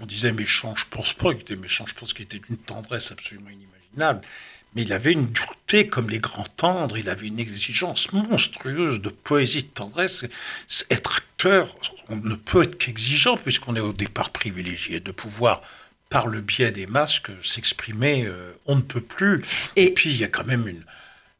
on 0.00 0.06
disait 0.06 0.32
méchant, 0.32 0.74
je 0.76 0.84
pense 0.90 1.14
pas 1.14 1.32
qu'il 1.32 1.42
était 1.42 1.56
méchant, 1.56 1.86
je 1.86 1.94
pense 1.94 2.12
qu'il 2.12 2.24
était 2.24 2.40
d'une 2.40 2.58
tendresse 2.58 3.12
absolument 3.12 3.50
inimaginable. 3.50 4.22
Mais 4.74 4.82
il 4.82 4.92
avait 4.92 5.12
une 5.12 5.26
dureté 5.26 5.86
comme 5.86 6.08
les 6.08 6.18
grands 6.18 6.46
tendres, 6.56 6.96
il 6.96 7.10
avait 7.10 7.28
une 7.28 7.38
exigence 7.38 8.12
monstrueuse 8.12 9.00
de 9.00 9.10
poésie, 9.10 9.64
de 9.64 9.68
tendresse. 9.68 10.24
Être 10.90 11.18
acteur, 11.18 11.76
on 12.08 12.16
ne 12.16 12.34
peut 12.34 12.62
être 12.62 12.78
qu'exigeant 12.78 13.36
puisqu'on 13.36 13.76
est 13.76 13.80
au 13.80 13.92
départ 13.92 14.30
privilégié 14.30 15.00
de 15.00 15.12
pouvoir 15.12 15.60
par 16.08 16.26
le 16.26 16.40
biais 16.40 16.72
des 16.72 16.86
masques 16.86 17.32
s'exprimer, 17.42 18.24
euh, 18.26 18.52
on 18.66 18.76
ne 18.76 18.82
peut 18.82 19.00
plus. 19.00 19.42
Et 19.76 19.92
puis 19.92 20.10
il 20.10 20.16
y 20.16 20.24
a 20.24 20.28
quand 20.28 20.44
même 20.44 20.68
une, 20.68 20.82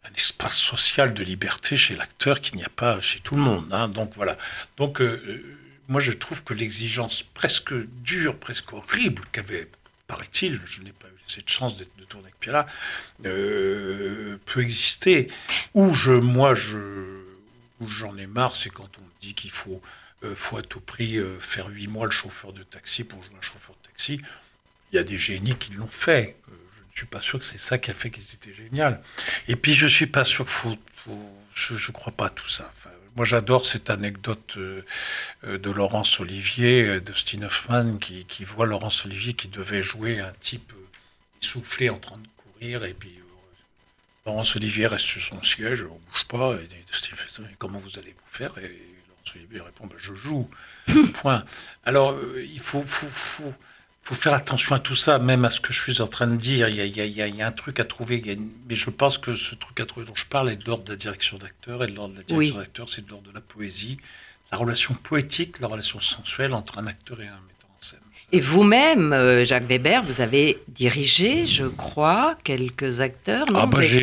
un 0.04 0.12
espace 0.14 0.56
social 0.56 1.14
de 1.14 1.22
liberté 1.22 1.76
chez 1.76 1.94
l'acteur 1.94 2.40
qu'il 2.40 2.56
n'y 2.56 2.64
a 2.64 2.68
pas 2.68 3.00
chez 3.00 3.20
tout 3.20 3.36
le 3.36 3.42
monde. 3.42 3.72
Hein. 3.72 3.88
Donc 3.88 4.12
voilà. 4.14 4.36
Donc 4.76 5.00
euh, 5.00 5.22
euh, 5.26 5.56
moi 5.88 6.00
je 6.00 6.12
trouve 6.12 6.42
que 6.44 6.54
l'exigence 6.54 7.22
presque 7.22 7.74
dure, 8.02 8.36
presque 8.38 8.72
horrible 8.72 9.22
qu'avait 9.32 9.68
paraît-il, 10.12 10.60
je 10.66 10.82
n'ai 10.82 10.92
pas 10.92 11.08
eu 11.08 11.22
cette 11.26 11.48
chance 11.48 11.76
de 11.78 11.84
tourner 12.04 12.26
avec 12.26 12.38
Piala, 12.38 12.66
euh, 13.24 14.36
peut 14.44 14.60
exister. 14.60 15.28
Où 15.72 15.94
je, 15.94 16.12
moi, 16.12 16.54
je, 16.54 16.76
où 17.80 17.88
j'en 17.88 18.16
ai 18.18 18.26
marre, 18.26 18.54
c'est 18.56 18.68
quand 18.68 18.90
on 18.98 19.04
dit 19.22 19.32
qu'il 19.32 19.50
faut, 19.50 19.80
euh, 20.24 20.34
faut 20.34 20.58
à 20.58 20.62
tout 20.62 20.80
prix 20.80 21.16
euh, 21.16 21.38
faire 21.40 21.68
huit 21.68 21.88
mois 21.88 22.04
le 22.04 22.12
chauffeur 22.12 22.52
de 22.52 22.62
taxi 22.62 23.04
pour 23.04 23.22
jouer 23.22 23.36
un 23.38 23.42
chauffeur 23.42 23.74
de 23.82 23.88
taxi. 23.88 24.20
Il 24.92 24.96
y 24.96 24.98
a 24.98 25.04
des 25.04 25.16
génies 25.16 25.56
qui 25.56 25.72
l'ont 25.72 25.86
fait. 25.88 26.36
Je 26.92 26.96
ne 26.96 26.98
suis 26.98 27.06
pas 27.06 27.22
sûr 27.22 27.38
que 27.38 27.44
c'est 27.46 27.58
ça 27.58 27.78
qui 27.78 27.90
a 27.90 27.94
fait 27.94 28.10
qu'ils 28.10 28.34
étaient 28.34 28.54
géniaux. 28.54 28.94
Et 29.48 29.56
puis 29.56 29.74
je 29.74 29.86
suis 29.86 30.06
pas 30.06 30.24
sûr 30.24 30.48
faut, 30.48 30.76
faut- 30.94 31.32
je, 31.54 31.76
je 31.76 31.90
crois 31.92 32.12
pas 32.12 32.26
à 32.26 32.30
tout 32.30 32.48
ça. 32.48 32.70
Enfin, 32.76 32.90
moi, 33.16 33.26
j'adore 33.26 33.66
cette 33.66 33.90
anecdote 33.90 34.54
euh, 34.56 34.84
euh, 35.44 35.58
de 35.58 35.70
Laurence 35.70 36.18
Olivier, 36.20 36.84
euh, 36.86 37.00
de 37.00 37.12
Steen 37.12 37.44
Hoffman, 37.44 37.98
qui, 37.98 38.24
qui 38.24 38.44
voit 38.44 38.64
Laurence 38.66 39.04
Olivier 39.04 39.34
qui 39.34 39.48
devait 39.48 39.82
jouer 39.82 40.20
un 40.20 40.32
type 40.40 40.72
essoufflé 41.42 41.90
en 41.90 41.98
train 41.98 42.16
de 42.16 42.28
courir, 42.38 42.84
et 42.84 42.94
puis 42.94 43.18
Laurence 44.24 44.56
Olivier 44.56 44.86
reste 44.86 45.04
sur 45.04 45.20
son 45.20 45.42
siège, 45.42 45.82
on 45.82 45.98
bouge 46.10 46.24
pas, 46.28 46.54
et, 46.54 46.68
Steve 46.90 47.16
fait, 47.16 47.42
comment 47.58 47.78
vous 47.80 47.98
allez 47.98 48.12
vous 48.12 48.32
faire? 48.38 48.56
Et 48.58 48.80
Laurence 49.08 49.34
Olivier 49.36 49.60
répond, 49.60 49.86
Ben, 49.88 49.96
je 49.98 50.14
joue. 50.14 50.48
Point. 51.14 51.44
Alors, 51.84 52.18
il 52.38 52.60
faut, 52.60 52.82
faut, 52.82 53.08
faut, 53.08 53.54
faut 54.02 54.14
faire 54.16 54.34
attention 54.34 54.74
à 54.74 54.78
tout 54.80 54.96
ça, 54.96 55.18
même 55.18 55.44
à 55.44 55.50
ce 55.50 55.60
que 55.60 55.72
je 55.72 55.80
suis 55.80 56.00
en 56.02 56.06
train 56.08 56.26
de 56.26 56.36
dire. 56.36 56.68
Il 56.68 56.76
y 56.76 56.80
a, 56.80 56.84
il 56.86 56.96
y 56.96 57.00
a- 57.00 57.04
il 57.06 57.12
y 57.12 57.22
a- 57.22 57.26
il 57.28 57.36
y 57.36 57.42
a 57.42 57.46
un 57.46 57.52
truc 57.52 57.78
à 57.80 57.84
trouver, 57.84 58.18
il 58.18 58.26
y 58.26 58.30
a 58.30 58.32
une- 58.32 58.50
mais 58.68 58.74
je 58.74 58.90
pense 58.90 59.16
que 59.18 59.34
ce 59.36 59.54
truc 59.54 59.78
à 59.80 59.86
trouver 59.86 60.06
dont 60.06 60.14
je 60.16 60.26
parle 60.26 60.50
est 60.50 60.56
de 60.56 60.64
l'ordre 60.64 60.84
de 60.84 60.90
la 60.90 60.96
direction 60.96 61.38
d'acteur, 61.38 61.84
et 61.84 61.86
de 61.86 61.94
l'ordre 61.94 62.14
de 62.14 62.18
la 62.18 62.24
direction 62.24 62.56
Oui. 62.56 62.62
d'acteur, 62.64 62.88
c'est 62.88 63.04
de 63.04 63.10
l'ordre 63.10 63.28
de 63.30 63.34
la 63.34 63.40
poésie, 63.40 63.98
la 64.50 64.58
relation 64.58 64.94
poétique, 64.94 65.60
la 65.60 65.68
relation 65.68 66.00
sensuelle 66.00 66.52
entre 66.52 66.78
un 66.78 66.86
acteur 66.88 67.20
et 67.20 67.28
un. 67.28 67.40
Et 68.34 68.40
vous-même, 68.40 69.12
euh, 69.12 69.44
Jacques 69.44 69.66
Weber, 69.68 70.02
vous 70.04 70.22
avez 70.22 70.56
dirigé, 70.68 71.44
je 71.44 71.64
crois, 71.64 72.34
quelques 72.44 73.00
acteurs. 73.00 73.44
Non, 73.52 73.58
ah 73.64 73.66
bah 73.66 73.82
j'ai, 73.82 73.98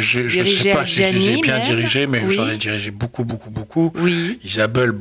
j'ai- 0.00 0.26
je 0.26 0.40
dirigé 0.42 0.62
sais 0.62 0.72
pas 0.72 0.86
si 0.86 0.94
je 0.94 1.00
les 1.02 1.06
ai 1.08 1.16
Adjani, 1.18 1.40
bien 1.42 1.54
même? 1.58 1.62
dirigés, 1.66 2.06
mais 2.06 2.22
Oui. 2.24 2.34
j'en 2.34 2.48
ai 2.48 2.56
dirigé 2.56 2.90
beaucoup, 2.90 3.24
beaucoup, 3.24 3.50
beaucoup. 3.50 3.92
Oui. 3.96 4.38
Isabelle, 4.42 4.92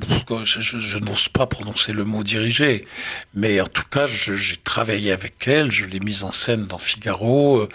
je, 0.43 0.59
je- 0.59 0.79
je 0.81 0.97
n'ose 0.99 1.29
pas 1.29 1.45
prononcer 1.45 1.93
le 1.93 2.03
mot 2.03 2.23
diriger, 2.23 2.85
mais 3.33 3.61
en 3.61 3.67
tout 3.67 3.85
cas, 3.89 4.05
j'ai 4.05 4.57
travaillé 4.57 5.13
avec 5.13 5.47
elle, 5.47 5.71
je 5.71 5.85
l'ai 5.85 6.01
mise 6.01 6.23
en 6.25 6.33
scène 6.33 6.65
dans 6.67 6.77
Figaro. 6.77 7.59
euh, 7.61 7.69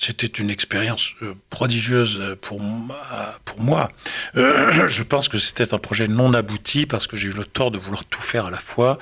C'était 0.00 0.28
une 0.28 0.48
expérience 0.48 1.14
euh, 1.22 1.34
prodigieuse 1.50 2.22
pour, 2.40 2.60
moi- 2.60 2.96
pour 3.44 3.60
moi. 3.60 3.90
Euh, 4.36 4.86
je 4.88 5.02
pense 5.02 5.28
que 5.28 5.38
c'était 5.38 5.74
un 5.74 5.78
projet 5.78 6.06
non 6.06 6.32
abouti 6.34 6.86
parce 6.86 7.06
que 7.08 7.16
j'ai 7.16 7.28
eu 7.28 7.32
le 7.32 7.44
tort 7.44 7.72
de 7.72 7.78
vouloir 7.78 8.04
tout 8.04 8.20
faire 8.22 8.46
à 8.46 8.50
la 8.52 8.58
fois. 8.60 8.98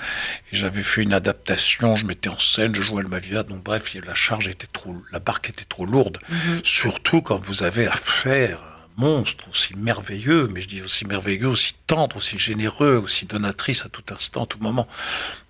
Et 0.52 0.56
j'avais 0.56 0.82
fait 0.82 1.02
une 1.02 1.12
adaptation, 1.12 1.35
je 1.48 2.04
mettais 2.06 2.28
en 2.28 2.38
scène, 2.38 2.74
je 2.74 2.82
jouais 2.82 3.02
le 3.02 3.08
Mavia, 3.08 3.42
donc 3.42 3.62
bref, 3.62 3.94
la 4.04 4.14
charge 4.14 4.48
était 4.48 4.66
trop, 4.72 4.94
la 5.12 5.18
barque 5.18 5.48
était 5.50 5.64
trop 5.64 5.86
lourde. 5.86 6.18
Mhm. 6.28 6.60
Surtout 6.64 7.22
quand 7.22 7.38
vous 7.44 7.62
avez 7.62 7.86
affaire 7.86 8.58
à 8.60 8.64
un 8.64 9.00
monstre 9.02 9.48
aussi 9.50 9.74
merveilleux, 9.76 10.48
mais 10.52 10.60
je 10.60 10.68
dis 10.68 10.82
aussi 10.82 11.04
merveilleux, 11.04 11.48
aussi 11.48 11.74
tendre, 11.86 12.16
aussi 12.16 12.38
généreux, 12.38 12.96
aussi 12.96 13.26
donatrice 13.26 13.84
à 13.84 13.88
tout 13.88 14.04
instant, 14.12 14.44
à 14.44 14.46
tout 14.46 14.58
moment. 14.60 14.86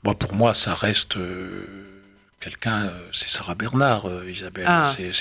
Moi, 0.05 0.15
pour 0.19 0.35
moi, 0.35 0.55
ça 0.55 0.75
reste 0.75 1.17
euh, 1.17 1.65
quelqu'un, 2.41 2.87
euh, 2.87 2.91
c'est 3.13 3.29
Sarah 3.29 3.55
Bernard, 3.55 4.07
euh, 4.07 4.31
Isabelle. 4.31 4.67
Ah. 4.69 4.93
C'est- 4.97 5.13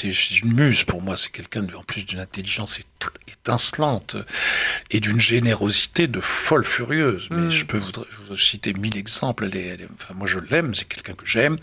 une 0.42 0.54
muse 0.54 0.84
pour 0.84 1.02
moi, 1.02 1.18
c'est 1.18 1.32
quelqu'un 1.32 1.66
en 1.76 1.84
plus 1.84 2.04
d'une 2.06 2.20
intelligence 2.20 2.80
ét- 2.80 3.10
étincelante 3.28 4.16
et 4.92 5.00
d'une 5.00 5.20
générosité 5.20 6.08
de 6.08 6.20
folle 6.20 6.64
furieuse. 6.64 7.28
Mais 7.32 7.48
Mm. 7.48 7.52
je 7.52 7.66
peux 7.66 7.78
vous, 7.78 7.92
vous 8.30 8.38
citer 8.38 8.74
mille 8.74 8.98
exemples. 8.98 9.46
Elle 9.46 9.56
est- 9.58 9.68
elle 9.68 9.82
est- 9.82 9.88
enfin, 10.00 10.14
moi, 10.14 10.28
je 10.28 10.40
l'aime, 10.52 10.76
c'est 10.76 10.88
quelqu'un 10.88 11.14
que 11.14 11.26
j'aime. 11.26 11.58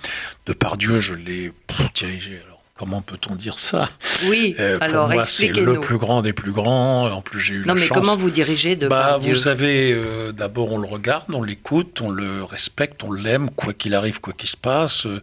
De 0.47 0.53
par 0.53 0.77
Dieu, 0.77 1.01
je 1.01 1.15
l'ai 1.15 1.53
dirigé. 1.95 2.41
Comment 2.83 3.01
peut-on 3.01 3.37
dire 3.37 3.61
ça? 3.61 3.89
Oui, 4.29 4.57
Euh, 4.59 4.75
Pour 4.77 4.83
alors 4.89 5.09
moi, 5.09 5.25
c'est 5.25 5.53
le 5.53 5.79
plus 5.79 5.99
grand 5.99 6.21
des 6.21 6.33
plus 6.33 6.51
grands. 6.51 7.09
En 7.13 7.21
plus, 7.23 7.41
j'ai 7.41 7.55
eu 7.55 7.61
Non, 7.61 7.75
la 7.75 7.81
mais 7.81 7.87
chance. 7.87 7.97
comment 7.97 8.17
vous 8.17 8.31
dirigez 8.31 8.75
de 8.75 8.89
Bah, 8.89 9.19
vous 9.21 9.37
savez, 9.37 9.93
euh, 9.93 10.33
d'abord 10.33 10.73
on 10.73 10.79
le 10.79 10.89
regarde, 10.89 11.27
on 11.33 11.45
l'écoute, 11.45 12.01
on 12.01 12.11
le 12.11 12.43
respecte, 12.43 13.05
on 13.05 13.13
l'aime, 13.13 13.51
quoi 13.51 13.73
qu'il 13.73 13.95
arrive, 13.95 14.21
quoi 14.21 14.33
qu'il 14.33 14.49
se 14.49 14.57
passe. 14.57 15.07
euh, 15.07 15.21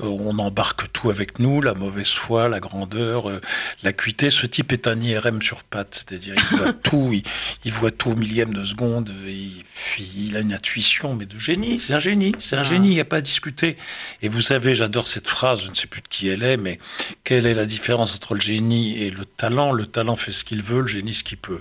on 0.00 0.36
embarque 0.40 0.90
tout 0.92 1.08
avec 1.08 1.38
nous, 1.38 1.62
la 1.62 1.74
mauvaise 1.74 2.10
foi, 2.10 2.48
la 2.48 2.58
grandeur, 2.58 3.30
l'acuité. 3.84 4.28
Ce 4.30 4.44
type 4.46 4.72
est 4.72 4.88
un 4.88 5.00
IRM 5.00 5.40
sur 5.42 5.62
pattes, 5.62 6.04
c'est-à-dire 6.08 6.34
il 6.50 6.56
voit 6.58 6.72
tout, 6.82 7.10
il, 7.12 7.22
il 7.64 7.72
voit 7.72 7.92
tout 7.92 8.10
au 8.10 8.16
millième 8.16 8.52
de 8.52 8.64
seconde. 8.64 9.12
Il, 9.28 9.62
il 10.16 10.36
a 10.36 10.40
une 10.40 10.52
intuition, 10.52 11.14
mais 11.14 11.26
de 11.26 11.38
génie. 11.38 11.78
C'est 11.78 11.94
un 11.94 12.00
génie, 12.00 12.32
c'est 12.40 12.56
un 12.56 12.62
Ah. 12.62 12.64
génie. 12.64 12.88
Il 12.88 12.94
n'y 12.94 13.00
a 13.00 13.04
pas 13.04 13.18
à 13.18 13.20
discuter. 13.20 13.76
Et 14.22 14.28
vous 14.28 14.42
savez, 14.42 14.74
j'adore 14.74 15.06
cette 15.06 15.28
phrase. 15.28 15.62
Je 15.66 15.70
ne 15.70 15.74
sais 15.76 15.86
plus 15.86 16.00
de 16.02 16.08
qui 16.08 16.26
elle 16.28 16.42
est, 16.42 16.56
mais 16.56 16.80
quelle 17.24 17.46
est 17.46 17.54
la 17.54 17.66
différence 17.66 18.14
entre 18.14 18.34
le 18.34 18.40
génie 18.40 19.02
et 19.02 19.10
le 19.10 19.24
talent? 19.24 19.72
Le 19.72 19.86
talent 19.86 20.16
fait 20.16 20.32
ce 20.32 20.44
qu'il 20.44 20.62
veut, 20.62 20.80
le 20.80 20.88
génie 20.88 21.14
ce 21.14 21.24
qu'il 21.24 21.38
peut. 21.38 21.60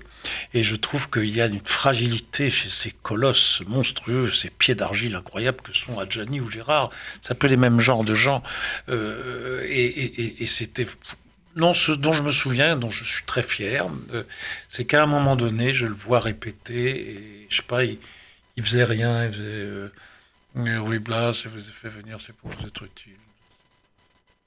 Et 0.53 0.63
je 0.63 0.75
trouve 0.75 1.09
qu'il 1.09 1.29
y 1.29 1.41
a 1.41 1.47
une 1.47 1.61
fragilité 1.63 2.49
chez 2.49 2.69
ces 2.69 2.91
colosses 2.91 3.61
monstrueux, 3.67 4.29
ces 4.29 4.49
pieds 4.49 4.75
d'argile 4.75 5.15
incroyables 5.15 5.61
que 5.61 5.73
sont 5.73 5.99
Adjani 5.99 6.39
ou 6.41 6.49
Gérard. 6.49 6.89
C'est 7.21 7.31
un 7.33 7.35
peu 7.35 7.47
les 7.47 7.57
mêmes 7.57 7.79
genres 7.79 8.03
de 8.03 8.13
gens. 8.13 8.43
Euh, 8.89 9.65
et 9.67 10.45
c'était. 10.45 10.87
Non, 11.55 11.73
ce 11.73 11.93
dont 11.93 12.11
je 12.11 12.21
me 12.21 12.31
souviens, 12.31 12.75
dont 12.75 12.89
je 12.89 13.05
suis 13.05 13.23
très 13.23 13.41
fier, 13.41 13.87
euh, 14.13 14.23
c'est 14.67 14.83
qu'à 14.83 15.03
un 15.03 15.05
moment 15.05 15.37
donné, 15.37 15.73
je 15.73 15.85
le 15.85 15.93
vois 15.93 16.19
répéter, 16.19 17.11
et 17.11 17.47
je 17.49 17.55
sais 17.55 17.63
pas, 17.63 17.85
il, 17.85 17.97
il 18.57 18.63
faisait 18.63 18.83
rien, 18.83 19.25
il 19.25 19.31
faisait. 19.31 19.43
Euh, 19.45 19.89
oui, 20.55 20.99
Blas, 20.99 21.31
je 21.31 21.47
vous 21.47 21.59
ai 21.59 21.71
fait 21.71 21.87
venir, 21.87 22.19
c'est 22.25 22.35
pour 22.35 22.49
vous 22.49 22.67
être 22.67 22.83
utile. 22.83 23.13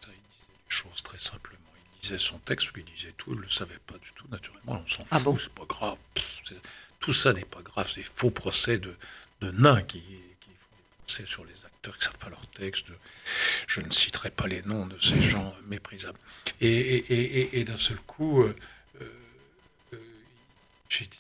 Ça, 0.03 0.09
il 0.09 0.21
disait 0.21 0.45
les 0.51 0.58
choses 0.69 1.03
très 1.03 1.19
simplement. 1.19 1.59
Il 1.97 2.03
disait 2.03 2.19
son 2.19 2.39
texte, 2.39 2.71
il 2.77 2.85
disait 2.85 3.13
tout, 3.17 3.33
il 3.33 3.39
ne 3.39 3.43
le 3.43 3.49
savait 3.49 3.79
pas 3.87 3.99
du 3.99 4.13
tout, 4.13 4.27
naturellement, 4.31 4.83
on 4.85 4.89
s'en 4.89 5.05
Ah 5.11 5.17
fout, 5.17 5.25
bon 5.25 5.39
c'est 5.39 5.53
pas 5.53 5.65
grave. 5.65 5.99
Pff, 6.15 6.43
tout 7.01 7.13
ça 7.13 7.33
n'est 7.33 7.45
pas 7.45 7.63
grave, 7.63 7.91
c'est 7.93 8.03
faux 8.03 8.31
procès 8.31 8.79
de, 8.79 8.97
de 9.41 9.51
nains 9.51 9.83
qui, 9.83 10.01
qui 10.01 10.51
font 10.51 10.77
des 10.77 10.85
procès 11.07 11.27
sur 11.27 11.45
les 11.45 11.65
acteurs 11.65 11.97
qui 11.97 12.01
ne 12.01 12.05
savent 12.05 12.19
pas 12.19 12.29
leur 12.29 12.47
texte. 12.49 12.87
Je 13.67 13.81
ne 13.81 13.91
citerai 13.91 14.31
pas 14.31 14.47
les 14.47 14.63
noms 14.63 14.87
de 14.87 14.99
ces 15.01 15.21
gens 15.21 15.55
méprisables. 15.67 16.19
Et, 16.61 16.69
et, 16.69 17.59
et, 17.61 17.65
d'un 17.65 17.79
seul 17.79 17.99
coup, 18.01 18.43
euh, 18.43 18.57
euh, 19.01 19.13
euh, 19.95 19.99
j'étais 20.89 21.19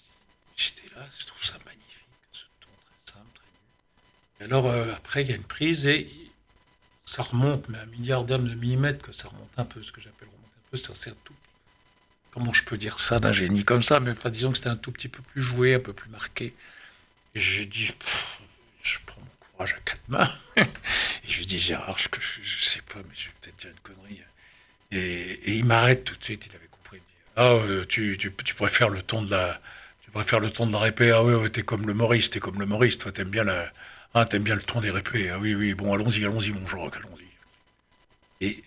là, 0.94 1.06
je 1.18 1.26
trouve 1.26 1.44
ça 1.44 1.58
magnifique, 1.64 2.06
ce 2.32 2.44
ton 2.60 2.68
très 2.84 3.12
simple, 3.12 3.28
très 3.34 3.46
nu. 3.46 4.40
Et 4.40 4.44
alors, 4.44 4.66
euh, 4.66 4.92
après, 4.94 5.22
il 5.22 5.28
y 5.28 5.32
a 5.32 5.36
une 5.36 5.44
prise 5.44 5.86
et 5.86 6.08
ça 7.18 7.24
remonte, 7.24 7.68
mais 7.68 7.78
un 7.78 7.86
milliard 7.86 8.24
d'âmes 8.24 8.46
de 8.46 8.54
millimètres, 8.54 9.04
que 9.04 9.10
ça 9.12 9.26
remonte 9.26 9.50
un 9.56 9.64
peu, 9.64 9.82
ce 9.82 9.90
que 9.90 10.00
j'appelle 10.00 10.28
remonter 10.28 10.56
un 10.56 10.70
peu, 10.70 10.76
ça 10.76 10.94
sert 10.94 11.16
tout. 11.24 11.34
Comment 12.30 12.52
je 12.52 12.62
peux 12.62 12.78
dire 12.78 13.00
ça 13.00 13.18
d'un 13.18 13.32
génie 13.32 13.64
comme 13.64 13.82
ça? 13.82 13.98
Mais 13.98 14.12
enfin, 14.12 14.30
disons 14.30 14.52
que 14.52 14.58
c'était 14.58 14.70
un 14.70 14.76
tout 14.76 14.92
petit 14.92 15.08
peu 15.08 15.20
plus 15.22 15.42
joué, 15.42 15.74
un 15.74 15.80
peu 15.80 15.92
plus 15.92 16.10
marqué. 16.10 16.54
Et 17.34 17.40
j'ai 17.40 17.66
dit, 17.66 17.90
je 18.82 18.98
prends 19.04 19.20
mon 19.20 19.30
courage 19.40 19.74
à 19.74 19.80
quatre 19.80 20.08
mains. 20.08 20.32
et 20.56 20.62
je 21.24 21.38
lui 21.38 21.46
dis, 21.46 21.58
Gérard, 21.58 21.98
je, 21.98 22.06
je, 22.40 22.64
sais 22.64 22.82
pas, 22.82 23.00
mais 23.00 23.14
je 23.14 23.26
vais 23.26 23.34
peut-être 23.40 23.56
dire 23.56 23.70
une 23.70 23.80
connerie. 23.80 24.22
Et, 24.92 25.56
il 25.56 25.64
m'arrête 25.64 26.04
tout 26.04 26.14
de 26.14 26.22
suite, 26.22 26.46
il 26.46 26.54
avait 26.54 26.68
compris. 26.68 27.00
Ah, 27.34 27.50
euh, 27.54 27.84
tu 27.88 28.16
préfères 28.56 28.90
le 28.90 29.02
ton 29.02 29.22
de 29.22 29.32
la, 29.32 29.60
tu 30.04 30.12
préfères 30.12 30.38
le 30.38 30.50
ton 30.50 30.68
de 30.68 30.72
la 30.72 30.78
répé? 30.78 31.10
Ah 31.10 31.24
oui, 31.24 31.34
ouais, 31.34 31.50
t'es 31.50 31.62
comme 31.62 31.88
le 31.88 31.94
Maurice, 31.94 32.30
t'es 32.30 32.38
comme 32.38 32.60
le 32.60 32.66
Maurice. 32.66 32.96
Toi, 32.96 33.10
t'aimes 33.10 33.30
bien 33.30 33.42
la, 33.42 33.72
ah, 34.14 34.26
t'aimes 34.26 34.42
bien 34.42 34.54
le 34.56 34.62
ton 34.62 34.80
des 34.80 34.90
répés. 34.90 35.30
Ah 35.30 35.38
oui, 35.38 35.54
oui. 35.54 35.74
Bon, 35.74 35.92
allons-y, 35.94 36.24
allons-y, 36.24 36.50
mon 36.50 36.66
Jacques, 36.66 36.96
allons-y. 36.96 38.44
Et, 38.44 38.62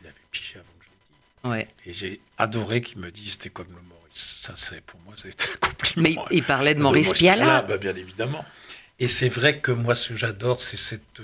il 0.00 0.06
avait 0.06 0.14
pigé 0.30 0.54
avant 0.58 0.64
que 0.78 0.84
je 0.84 0.90
l'ai 0.90 0.96
dit. 1.44 1.48
Ouais. 1.50 1.68
Et 1.86 1.92
j'ai 1.92 2.20
adoré 2.38 2.80
qu'il 2.80 2.98
me 2.98 3.10
dise 3.10 3.32
c'était 3.32 3.50
comme 3.50 3.68
le 3.68 3.82
Maurice. 3.82 4.38
Ça, 4.42 4.54
c'est 4.56 4.80
pour 4.82 5.00
moi, 5.00 5.14
ça 5.16 5.28
a 5.28 5.30
été 5.30 5.46
un 5.52 5.56
compliment. 5.56 6.24
Mais 6.26 6.36
il 6.36 6.42
parlait 6.44 6.74
de 6.74 6.78
De 6.78 6.82
Maurice 6.84 7.12
Pialat. 7.12 7.62
bah, 7.62 7.76
bien 7.78 7.94
évidemment. 7.94 8.44
Et 9.00 9.06
c'est 9.08 9.28
vrai 9.28 9.60
que 9.60 9.70
moi, 9.70 9.94
ce 9.94 10.08
que 10.10 10.16
j'adore, 10.16 10.60
c'est 10.60 10.76
cette, 10.76 11.22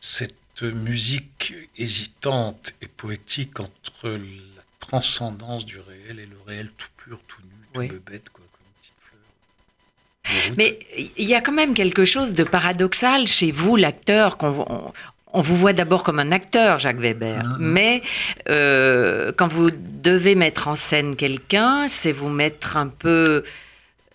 cette 0.00 0.62
musique 0.62 1.54
hésitante 1.76 2.72
et 2.80 2.88
poétique 2.88 3.60
entre 3.60 4.08
la 4.08 4.62
transcendance 4.80 5.64
du 5.64 5.78
réel 5.78 6.18
et 6.18 6.26
le 6.26 6.40
réel 6.40 6.70
tout 6.76 6.88
pur, 6.96 7.22
tout 7.28 7.42
nu, 7.42 7.48
tout 7.72 7.80
Oui. 7.80 7.88
bête, 8.04 8.28
quoi, 8.30 8.44
comme 8.52 8.66
une 8.66 8.80
petite 8.80 8.94
fleur. 9.02 9.20
de 9.20 9.26
route. 9.26 10.09
Mais 10.56 10.78
il 11.16 11.24
y 11.28 11.34
a 11.34 11.40
quand 11.40 11.52
même 11.52 11.74
quelque 11.74 12.04
chose 12.04 12.34
de 12.34 12.44
paradoxal 12.44 13.26
chez 13.26 13.50
vous, 13.50 13.76
l'acteur, 13.76 14.36
qu'on 14.36 14.50
on, 14.68 14.92
on 15.32 15.40
vous 15.40 15.56
voit 15.56 15.72
d'abord 15.72 16.02
comme 16.02 16.18
un 16.18 16.30
acteur, 16.32 16.78
Jacques 16.78 16.98
Weber, 17.00 17.44
Mhm. 17.44 17.56
mais 17.58 18.02
euh, 18.48 19.32
quand 19.36 19.48
vous 19.48 19.70
devez 20.02 20.34
mettre 20.34 20.68
en 20.68 20.76
scène 20.76 21.16
quelqu'un, 21.16 21.86
c'est 21.88 22.12
vous 22.12 22.28
mettre 22.28 22.76
un 22.76 22.88
peu... 22.88 23.42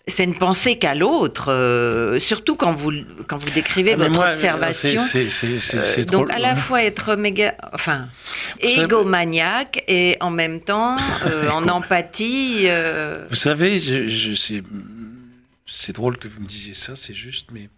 C'est 0.08 0.24
ne 0.26 0.34
penser 0.34 0.78
qu'à 0.78 0.94
l'autre, 0.94 1.50
euh, 1.50 2.20
surtout 2.20 2.54
quand 2.54 2.72
vous, 2.72 2.92
quand 3.26 3.38
vous 3.38 3.50
décrivez 3.50 3.94
Ah, 3.94 3.96
votre 3.96 4.12
moi, 4.12 4.28
observation. 4.28 5.00
c'est- 5.02 5.28
c'est- 5.28 5.58
c'est- 5.58 5.98
Euh, 5.98 6.04
donc 6.04 6.32
à 6.32 6.38
la 6.38 6.54
fois 6.54 6.84
être 6.84 7.16
méga, 7.16 7.56
enfin, 7.72 8.06
égomaniaque 8.60 9.82
et 9.88 10.16
en 10.20 10.30
même 10.30 10.60
temps 10.60 10.94
euh, 11.26 11.48
en 11.50 11.66
empathie. 11.66 12.68
Vous 13.30 13.34
savez, 13.34 13.80
je, 13.80 14.06
je- 14.06 14.34
c'est, 14.34 14.62
c'est 15.66 15.92
drôle 15.94 16.18
que 16.18 16.28
vous 16.28 16.40
me 16.40 16.46
disiez 16.46 16.74
ça, 16.74 16.96
c'est 16.96 17.14
juste, 17.14 17.50
mais 17.50 17.68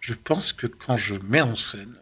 je 0.00 0.14
pense 0.14 0.52
que 0.52 0.66
quand 0.66 0.96
je 0.96 1.14
mets 1.16 1.40
en 1.40 1.56
scène, 1.56 1.94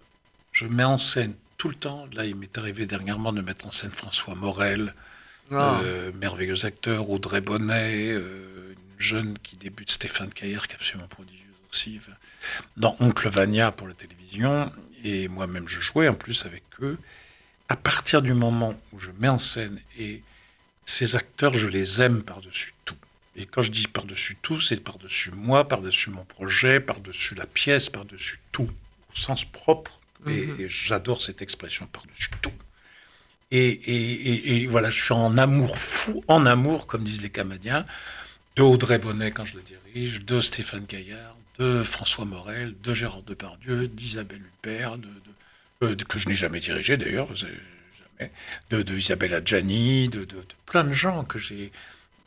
je 0.53 0.67
mets 0.67 0.85
en 0.85 0.99
scène 0.99 1.35
tout 1.59 1.69
le 1.69 1.75
temps. 1.75 2.07
Là, 2.13 2.25
il 2.27 2.37
m'est 2.37 2.57
arrivé 2.59 2.87
dernièrement 2.87 3.33
de 3.33 3.41
mettre 3.43 3.67
en 3.67 3.71
scène 3.71 3.93
François 3.93 4.35
Morel, 4.35 4.95
Oh. 5.51 5.57
euh, 5.57 6.11
merveilleux 6.15 6.65
acteur, 6.65 7.11
Audrey 7.11 7.43
Bonnet, 7.43 8.09
euh, 8.13 8.73
une 8.73 9.01
jeune 9.01 9.39
qui 9.41 9.57
débute, 9.59 9.91
Stéphane 9.91 10.31
Caillère, 10.33 10.67
qui 10.67 10.73
est 10.73 10.77
absolument 10.77 11.07
prodigieuse 11.09 11.45
aussi, 11.71 12.01
dans 12.79 12.97
Oncle 13.01 13.29
Vania 13.29 13.71
pour 13.71 13.87
la 13.87 13.93
télévision, 13.93 14.73
et 15.03 15.29
moi-même 15.29 15.69
je 15.69 15.81
jouais 15.83 16.09
en 16.09 16.15
plus 16.15 16.47
avec 16.47 16.63
eux. 16.81 16.99
À 17.69 17.77
partir 17.77 18.23
du 18.23 18.33
moment 18.33 18.75
où 18.93 18.99
je 18.99 19.11
mets 19.19 19.29
en 19.29 19.39
scène, 19.39 19.79
et 19.99 20.23
ces 20.87 21.15
acteurs, 21.15 21.55
je 21.55 21.69
les 21.69 22.01
aime 22.01 22.23
par-dessus 22.23 22.73
tout. 22.87 22.97
Et 23.37 23.47
quand 23.47 23.63
je 23.63 23.71
dis 23.73 23.87
par-dessus 23.89 24.37
tout, 24.43 24.61
c'est 24.61 24.81
par-dessus 24.83 25.31
moi, 25.33 25.67
par-dessus 25.67 26.11
mon 26.11 26.25
projet, 26.25 26.79
par-dessus 26.81 27.35
la 27.35 27.47
pièce, 27.47 27.89
par-dessus 27.89 28.39
tout, 28.53 28.71
au 29.13 29.17
sens 29.17 29.45
propre. 29.45 29.99
Et, 30.27 30.47
Mhm. 30.47 30.61
et 30.61 30.69
j'adore 30.69 31.21
cette 31.21 31.43
expression 31.43 31.87
par-dessus 31.87 32.31
tout. 32.41 32.53
Et, 33.51 33.67
et- 33.69 34.29
et- 34.31 34.63
et 34.63 34.67
voilà, 34.67 34.89
je 34.91 35.03
suis 35.05 35.13
en 35.13 35.37
amour 35.37 35.77
fou, 35.79 36.25
en 36.29 36.47
amour, 36.47 36.87
comme 36.87 37.05
disent 37.05 37.23
les 37.23 37.31
Canadiens, 37.31 37.85
de 38.57 38.63
Audrey 38.63 38.99
Bonnet 38.99 39.33
quand 39.33 39.45
je 39.45 39.55
le 39.57 39.63
dirige, 39.63 40.23
de 40.25 40.41
Stéphane 40.41 40.87
Gaillard, 40.87 41.37
de 41.59 41.83
François 41.83 42.25
Morel, 42.25 42.75
de 42.83 42.95
Gérard 42.95 43.23
Depardieu, 43.23 43.87
d'Isabelle 43.89 44.43
Huppert, 44.43 44.97
de, 44.99 45.09
de- 45.09 45.87
euh, 45.87 45.97
que 46.09 46.19
je 46.19 46.29
n'ai 46.29 46.35
jamais 46.35 46.61
dirigé 46.61 46.97
d'ailleurs, 46.97 47.29
jamais, 47.35 48.31
de, 48.71 48.83
de 48.83 48.97
Isabelle 48.97 49.35
Adjani, 49.35 50.09
de 50.09 50.27
plein 50.67 50.85
de 50.85 50.95
gens 50.95 51.25
que 51.25 51.39
j'ai. 51.39 51.71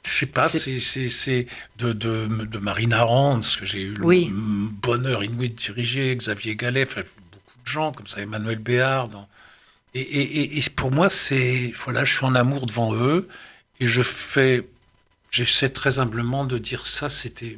Je 0.08 0.20
sais 0.20 0.26
pas, 0.26 0.48
C'est- 0.50 1.46
de, 1.78 1.92
de, 1.94 2.28
de 2.28 2.58
Marina 2.60 3.04
Rand, 3.04 3.42
que 3.60 3.66
j'ai 3.66 3.82
eu 3.82 3.92
le 3.92 4.04
Oui. 4.06 4.30
bonheur 4.32 5.24
inouï 5.24 5.50
de 5.50 5.56
diriger, 5.56 6.16
Xavier 6.16 6.56
Gallet, 6.56 6.86
enfin, 6.88 7.02
beaucoup 7.32 7.60
de 7.66 7.70
gens 7.70 7.92
comme 7.92 8.08
ça, 8.08 8.22
Emmanuel 8.22 8.58
Béard. 8.60 9.10
dans- 9.10 9.28
et, 9.94 10.02
et- 10.02 10.42
et- 10.42 10.58
et 10.60 10.64
pour 10.76 10.92
moi, 10.92 11.10
c'est 11.10 11.74
voilà, 11.84 12.06
je 12.06 12.16
suis 12.16 12.26
en 12.26 12.36
amour 12.36 12.66
devant 12.68 12.96
eux 12.96 13.28
et 13.80 13.88
je 13.88 14.02
fais, 14.02 14.68
j'essaie 15.32 15.70
très 15.70 16.00
humblement 16.00 16.46
de 16.46 16.58
dire 16.58 16.88
ça, 16.88 17.10
c'était 17.10 17.58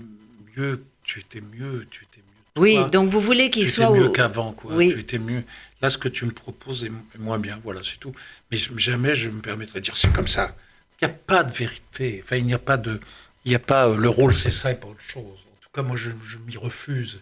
mieux, 0.57 0.83
tu 1.03 1.19
étais 1.19 1.41
mieux, 1.41 1.85
tu 1.91 2.03
étais 2.05 2.21
mieux. 2.21 2.61
Oui, 2.61 2.77
donc 2.91 3.09
vous 3.09 3.19
voulez 3.21 3.45
tu 3.45 3.51
qu'il 3.59 3.63
étais 3.63 3.71
soit 3.71 3.91
mieux 3.91 4.07
au- 4.07 4.11
qu'avant, 4.11 4.53
quoi. 4.53 4.73
Oui. 4.73 4.91
Tu 4.93 4.99
étais 4.99 5.19
mieux. 5.19 5.43
Là, 5.81 5.89
ce 5.89 5.97
que 5.97 6.09
tu 6.09 6.25
me 6.25 6.31
proposes 6.31 6.83
est 6.83 6.91
moins 7.19 7.39
bien, 7.39 7.59
voilà, 7.63 7.81
c'est 7.83 7.99
tout. 7.99 8.13
Mais 8.51 8.57
jamais 8.77 9.15
je 9.15 9.29
me 9.29 9.39
permettrai 9.41 9.79
de 9.79 9.83
dire 9.85 9.95
c'est 9.97 10.11
comme 10.13 10.27
ça. 10.27 10.55
Il 11.01 11.07
n'y 11.07 11.13
a 11.13 11.15
pas 11.15 11.43
de 11.43 11.51
vérité. 11.51 12.21
Enfin, 12.23 12.35
il 12.35 12.45
n'y 12.45 12.53
a 12.53 12.59
pas 12.59 12.77
de, 12.77 12.99
il 13.45 13.49
n'y 13.49 13.55
a 13.55 13.59
pas 13.59 13.87
euh, 13.87 13.97
le 13.97 14.09
rôle, 14.09 14.33
c'est 14.33 14.51
ça 14.51 14.71
et 14.71 14.75
pas 14.75 14.87
autre 14.87 15.01
chose. 15.01 15.23
En 15.23 15.61
tout 15.61 15.69
cas, 15.73 15.81
moi, 15.81 15.95
je, 15.95 16.09
m'y 16.45 16.57
refuse. 16.57 17.21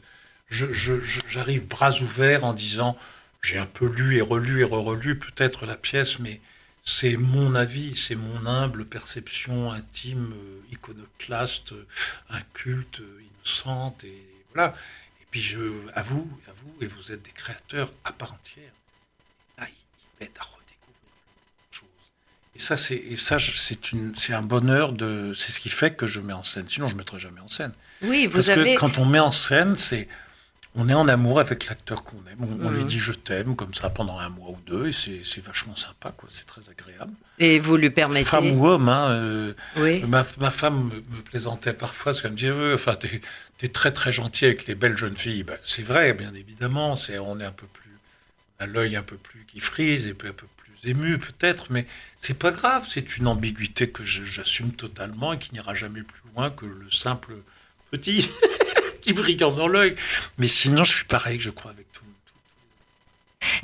J'arrive 0.50 1.68
bras 1.68 1.92
ouverts 2.02 2.46
en 2.46 2.54
disant 2.54 2.98
j'ai 3.42 3.58
un 3.58 3.66
peu 3.66 3.86
lu 3.86 4.18
et 4.18 4.22
relu 4.22 4.62
et 4.62 4.64
re-relu 4.64 5.20
peut-être 5.20 5.66
la 5.66 5.76
pièce, 5.76 6.20
mais 6.20 6.42
c'est 6.84 7.18
mon 7.18 7.54
avis, 7.54 7.96
c'est 7.96 8.16
mon 8.16 8.46
humble 8.46 8.86
perception 8.86 9.72
intime, 9.72 10.34
euh, 10.34 10.62
iconoclaste, 10.72 11.74
euh, 11.74 11.86
inculte, 12.30 13.02
innocente, 13.22 14.06
et 14.06 14.24
voilà. 14.54 14.74
Et 15.22 15.26
puis 15.30 15.42
je, 15.42 15.60
à 15.94 16.02
vous, 16.02 16.28
et 16.82 16.88
vous 16.88 17.12
êtes 17.12 17.22
des 17.22 17.32
créateurs 17.32 17.92
à 18.06 18.12
part 18.12 18.34
entière. 18.34 18.72
Là, 19.58 19.68
il, 19.70 20.26
m'aide 20.26 20.32
à. 20.40 20.58
Et 22.58 22.60
ça, 22.60 22.76
c'est, 22.76 22.96
et 22.96 23.18
ça, 23.18 23.38
je- 23.38 23.56
c'est 23.56 23.92
une, 23.92 24.14
c'est 24.18 24.34
un 24.34 24.42
bonheur 24.42 24.92
de, 24.92 25.32
c'est 25.38 25.52
ce 25.52 25.60
qui 25.60 25.70
fait 25.70 25.94
que 25.94 26.08
je 26.08 26.20
mets 26.20 26.34
en 26.34 26.42
scène. 26.44 26.66
Sinon, 26.68 26.88
je 26.88 26.94
ne 26.94 26.98
mettrais 26.98 27.20
jamais 27.20 27.40
en 27.40 27.48
scène. 27.50 27.72
Oui, 28.02 28.26
vous 28.26 28.34
Parce 28.34 28.50
avez. 28.50 28.74
que 28.74 28.80
quand 28.80 28.98
on 28.98 29.06
met 29.06 29.20
en 29.20 29.32
scène, 29.32 29.76
c'est 29.76 30.08
on 30.80 30.90
est 30.90 30.94
en 30.96 31.08
amour 31.08 31.40
avec 31.40 31.68
l'acteur 31.68 32.04
qu'on 32.04 32.18
aime. 32.32 32.38
On, 32.42 32.66
on 32.68 32.72
lui 32.72 32.82
Mhm. 32.82 32.88
dit 32.88 32.98
je 33.00 33.12
t'aime 33.12 33.56
comme 33.56 33.74
ça 33.76 33.90
pendant 33.92 34.18
un 34.18 34.30
mois 34.30 34.50
ou 34.50 34.58
deux 34.66 34.88
et 34.88 34.92
c'est 34.92 35.22
c'est 35.24 35.44
vachement 35.44 35.76
sympa, 35.76 36.12
quoi. 36.18 36.30
C'est 36.32 36.46
très 36.48 36.62
agréable. 36.70 37.14
Et 37.38 37.60
vous 37.60 37.78
lui 37.78 37.92
permettez. 37.92 38.26
Femme 38.26 38.52
ou 38.52 38.68
homme, 38.68 38.90
hein, 38.90 39.10
euh, 39.12 39.54
Oui. 39.78 40.02
ma, 40.08 40.26
ma 40.40 40.50
femme 40.52 40.86
me, 40.90 40.96
me 41.16 41.22
plaisantait 41.24 41.74
parfois 41.74 42.12
parce 42.12 42.22
qu'elle 42.24 42.32
me 42.32 42.38
disait 42.38 42.50
euh, 42.50 42.74
enfin 42.76 42.96
t'es 42.96 43.22
es 43.62 43.68
très 43.70 43.92
très 43.92 44.12
gentil 44.12 44.46
avec 44.46 44.66
les 44.66 44.74
belles 44.76 44.98
jeunes 44.98 45.16
filles. 45.18 45.44
Ben, 45.44 45.58
c'est 45.64 45.84
vrai, 45.84 46.14
bien 46.14 46.34
évidemment. 46.34 46.96
C'est 46.96 47.20
on 47.20 47.40
est 47.40 47.46
un 47.46 47.52
peu 47.52 47.68
plus 47.68 47.92
on 48.60 48.64
a 48.64 48.68
l'œil 48.68 48.96
un 48.96 49.04
peu 49.04 49.18
plus 49.18 49.46
qui 49.48 49.60
frise 49.60 50.08
et 50.08 50.14
puis 50.16 50.28
un 50.30 50.34
peu 50.34 50.48
plus 50.48 50.57
ému 50.84 51.18
peut-être, 51.18 51.72
mais 51.72 51.86
c'est 52.18 52.38
pas 52.38 52.52
grave. 52.52 52.88
C'est 52.90 53.18
une 53.18 53.28
ambiguïté 53.28 53.90
que 53.90 54.04
j'assume 54.04 54.72
totalement 54.72 55.34
et 55.34 55.40
qui 55.40 55.54
n'ira 55.54 55.76
jamais 55.76 56.04
plus 56.04 56.22
loin 56.34 56.50
que 56.50 56.66
le 56.66 56.90
simple 56.92 57.36
petit 57.92 58.30
petit 58.98 59.14
brigand 59.14 59.52
dans 59.52 59.68
l'œil. 59.68 59.96
Mais 60.38 60.48
sinon, 60.48 60.84
je 60.84 60.94
suis 60.94 61.06
pareil, 61.06 61.40
je 61.40 61.50
crois, 61.50 61.72
avec 61.72 61.92
tout. 61.92 62.04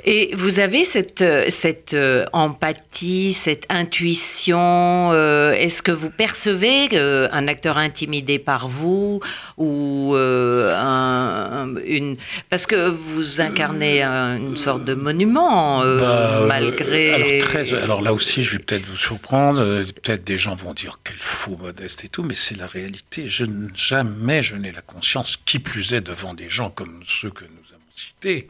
Et 0.06 0.30
vous 0.34 0.60
avez 0.60 0.84
cette, 0.84 1.22
euh, 1.22 1.46
cette 1.48 1.94
euh, 1.94 2.26
empathie, 2.34 3.32
cette 3.32 3.64
intuition. 3.70 5.10
euh, 5.12 5.52
Est-ce 5.52 5.82
que 5.82 5.92
vous 5.92 6.10
percevez 6.10 6.88
euh, 6.92 7.26
un 7.32 7.48
acteur 7.48 7.78
intimidé 7.78 8.38
par 8.38 8.68
vous 8.68 9.20
ou 9.56 10.12
euh, 10.14 10.74
un- 10.76 11.74
un- 11.74 11.76
une 11.86 12.16
parce 12.50 12.66
que 12.66 12.88
vous 12.88 13.40
incarnez 13.40 14.02
un- 14.02 14.36
une 14.36 14.56
sorte 14.56 14.84
de 14.84 14.92
monument 14.94 15.80
Bah, 15.80 16.44
malgré. 16.46 17.14
alors, 17.14 17.48
très- 17.48 17.72
alors 17.82 18.02
là 18.02 18.12
aussi, 18.12 18.42
je 18.42 18.52
vais 18.52 18.58
peut-être 18.62 18.84
vous 18.86 18.98
surprendre. 18.98 19.62
Peut-être 20.02 20.24
des 20.24 20.36
gens 20.36 20.54
vont 20.54 20.74
dire 20.74 21.00
quel 21.02 21.16
faux 21.18 21.56
modeste 21.56 22.04
et 22.04 22.08
tout, 22.08 22.22
mais 22.22 22.34
c'est 22.34 22.58
la 22.58 22.66
réalité. 22.66 23.26
Je 23.26 23.46
jamais 23.74 24.42
je 24.42 24.56
n'ai 24.56 24.70
la 24.72 24.82
conscience, 24.82 25.38
qui 25.46 25.58
plus 25.60 25.94
est 25.94 26.02
devant 26.02 26.34
des 26.34 26.50
gens 26.50 26.68
comme 26.68 27.00
ceux 27.06 27.30
que 27.30 27.44
nous 27.44 27.72
avons 27.72 27.80
cités. 27.96 28.48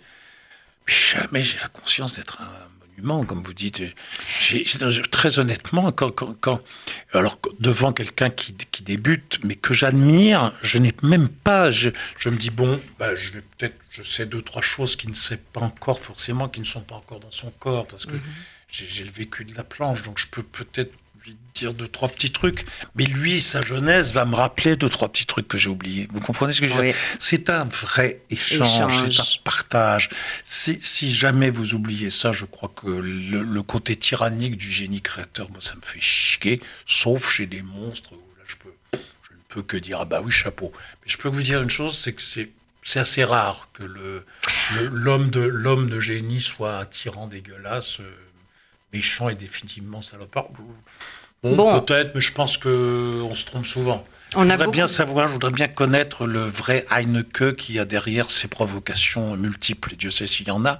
Jamais 0.86 1.42
j'ai 1.42 1.58
la 1.60 1.68
conscience 1.68 2.16
d'être 2.16 2.40
un 2.42 2.68
monument, 2.96 3.24
comme 3.24 3.42
vous 3.42 3.54
dites. 3.54 3.82
Très 5.10 5.38
honnêtement, 5.38 5.92
quand, 5.92 6.10
quand, 6.10 6.34
quand- 6.40 6.60
alors 7.12 7.38
devant 7.58 7.92
quelqu'un 7.92 8.30
qui, 8.30 8.54
qui 8.54 8.82
débute, 8.82 9.40
mais 9.44 9.54
que 9.54 9.72
j'admire, 9.72 10.52
je 10.62 10.78
n'ai 10.78 10.92
même 11.02 11.28
pas. 11.28 11.70
Je, 11.70 11.90
je 12.18 12.28
me 12.28 12.36
dis 12.36 12.50
bon, 12.50 12.80
bah, 12.98 13.14
je 13.14 13.30
vais 13.30 13.40
peut-être, 13.40 13.76
je 13.90 14.02
sais 14.02 14.26
deux 14.26 14.42
trois 14.42 14.62
choses 14.62 14.96
qui 14.96 15.08
ne 15.08 15.14
sait 15.14 15.38
pas 15.38 15.60
encore 15.60 16.00
forcément, 16.00 16.48
qui 16.48 16.60
ne 16.60 16.66
sont 16.66 16.82
pas 16.82 16.96
encore 16.96 17.20
dans 17.20 17.30
son 17.30 17.50
corps, 17.50 17.86
parce 17.86 18.04
que 18.06 18.12
Mhm. 18.16 18.22
j'ai 18.68 19.04
le 19.04 19.10
vécu 19.10 19.44
de 19.44 19.54
la 19.54 19.64
planche, 19.64 20.02
donc 20.02 20.18
je 20.18 20.26
peux 20.26 20.42
peut-être 20.42 20.92
lui 21.24 21.36
dire 21.54 21.72
deux, 21.74 21.88
trois 21.88 22.08
petits 22.08 22.30
trucs. 22.32 22.66
Mais 22.94 23.04
lui, 23.04 23.40
sa 23.40 23.60
jeunesse 23.62 24.12
va 24.12 24.24
me 24.24 24.34
rappeler 24.34 24.76
deux, 24.76 24.88
trois 24.88 25.08
petits 25.10 25.26
trucs 25.26 25.48
que 25.48 25.56
j'ai 25.58 25.68
oubliés. 25.70 26.08
Vous 26.12 26.20
comprenez 26.20 26.52
ce 26.52 26.60
que 26.60 26.68
je 26.68 26.74
veux 26.74 26.82
dire? 26.84 26.94
C'est 27.18 27.48
un 27.50 27.64
vrai 27.64 28.20
échange, 28.30 29.04
c'est 29.10 29.20
un 29.20 29.42
partage. 29.44 30.10
Si, 30.44 30.78
si 30.82 31.14
jamais 31.14 31.50
vous 31.50 31.74
oubliez 31.74 32.10
ça, 32.10 32.32
je 32.32 32.44
crois 32.44 32.70
que 32.74 32.86
le, 32.88 33.42
le 33.42 33.62
côté 33.62 33.96
tyrannique 33.96 34.56
du 34.56 34.70
génie 34.70 35.00
créateur, 35.00 35.50
moi, 35.50 35.60
ça 35.60 35.74
me 35.76 35.82
fait 35.82 36.00
chier, 36.00 36.60
sauf 36.86 37.30
chez 37.30 37.46
des 37.46 37.62
monstres 37.62 38.12
où 38.12 38.22
là, 38.38 38.44
je, 38.46 38.56
peux, 38.56 38.74
je 38.92 39.32
ne 39.32 39.38
peux 39.48 39.62
que 39.62 39.76
dire, 39.76 39.98
ah 40.00 40.04
bah 40.04 40.20
oui, 40.24 40.30
chapeau. 40.32 40.72
Mais 40.76 41.06
je 41.12 41.16
peux 41.18 41.28
vous 41.28 41.42
dire 41.42 41.62
une 41.62 41.70
chose, 41.70 41.98
c'est 41.98 42.12
que 42.12 42.22
c'est 42.22 42.50
c'est 42.86 43.00
assez 43.00 43.24
rare 43.24 43.70
que 43.72 43.82
le 43.82 44.26
le- 44.76 44.88
l'homme 44.88 45.30
de 45.30 45.40
l'homme 45.40 45.88
de 45.88 46.00
génie 46.00 46.42
soit 46.42 46.80
un 46.80 46.84
tyran 46.84 47.28
dégueulasse, 47.28 48.00
euh, 48.00 48.14
méchant 48.94 49.28
et 49.28 49.34
définitivement 49.34 50.00
salopard. 50.00 50.46
Bon, 51.42 51.56
Bon. 51.56 51.80
peut-être, 51.80 52.14
mais 52.14 52.20
je 52.22 52.32
pense 52.32 52.56
que 52.56 53.20
on 53.22 53.34
se 53.34 53.44
trompe 53.44 53.66
souvent. 53.66 54.02
On 54.36 54.44
je 54.44 54.50
voudrais 54.50 54.66
bien 54.68 54.86
savoir, 54.86 55.28
je 55.28 55.34
voudrais 55.34 55.50
bien 55.50 55.68
connaître 55.68 56.26
le 56.26 56.40
vrai 56.40 56.86
Heineke 56.90 57.54
qui 57.56 57.78
a 57.78 57.84
derrière 57.84 58.30
ces 58.30 58.48
provocations 58.48 59.36
multiples, 59.36 59.94
Dieu 59.96 60.10
sait 60.10 60.26
s'il 60.26 60.48
y 60.48 60.50
en 60.50 60.64
a. 60.64 60.78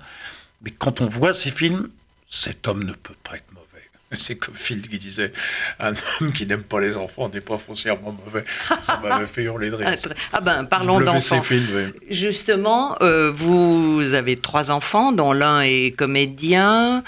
Mais 0.63 0.71
quand 0.71 1.01
on 1.03 1.07
voit 1.07 1.35
ces 1.35 1.51
films, 1.51 1.89
cet 2.29 2.67
homme 2.67 2.85
ne 2.85 2.95
peut 2.95 3.15
pas 3.23 3.37
être 3.37 3.53
mauvais. 3.53 3.65
C'est 4.19 4.37
comme 4.37 4.55
Phil 4.55 4.81
qui 4.89 4.99
disait, 4.99 5.33
un 5.81 5.93
homme 6.21 6.33
qui 6.33 6.47
n'aime 6.47 6.63
pas 6.63 6.81
les 6.81 6.97
enfants 6.97 7.29
n'est 7.29 7.41
pas 7.43 7.59
foncièrement 7.59 8.13
mauvais. 8.25 8.45
Ça 8.83 8.99
m'avait 9.03 9.27
fait 9.35 9.43
hurler 9.43 9.71
de 9.71 9.75
rire. 9.77 9.95
ah 10.33 10.41
ben, 10.41 10.65
parlons 10.65 11.01
d'enfants. 11.01 11.43
Oui. 11.51 11.63
Justement, 12.11 12.97
euh, 13.03 13.31
vous 13.31 14.15
avez 14.15 14.37
trois 14.37 14.71
enfants, 14.71 15.13
dont 15.13 15.33
l'un 15.33 15.61
est 15.61 15.95
comédien. 15.97 17.05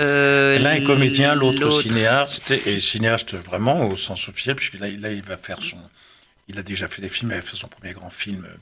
Euh, 0.00 0.58
L'un 0.58 0.72
est 0.72 0.82
comédien, 0.82 1.34
l'autre 1.34 1.70
cinéaste, 1.70 2.50
et 2.50 2.80
cinéaste 2.80 3.34
vraiment 3.34 3.88
au 3.88 3.96
sens 3.96 4.28
officiel, 4.28 4.56
puisque 4.56 4.78
là, 4.78 4.88
là, 4.88 5.12
il 5.12 5.22
va 5.22 5.36
faire 5.36 5.62
son. 5.62 5.78
Il 6.48 6.58
a 6.58 6.62
déjà 6.62 6.88
fait 6.88 7.02
des 7.02 7.08
films, 7.08 7.32
il 7.32 7.38
a 7.38 7.42
fait 7.42 7.56
son 7.56 7.68
premier 7.68 7.92
grand 7.92 8.10
film 8.10 8.44
euh, 8.44 8.56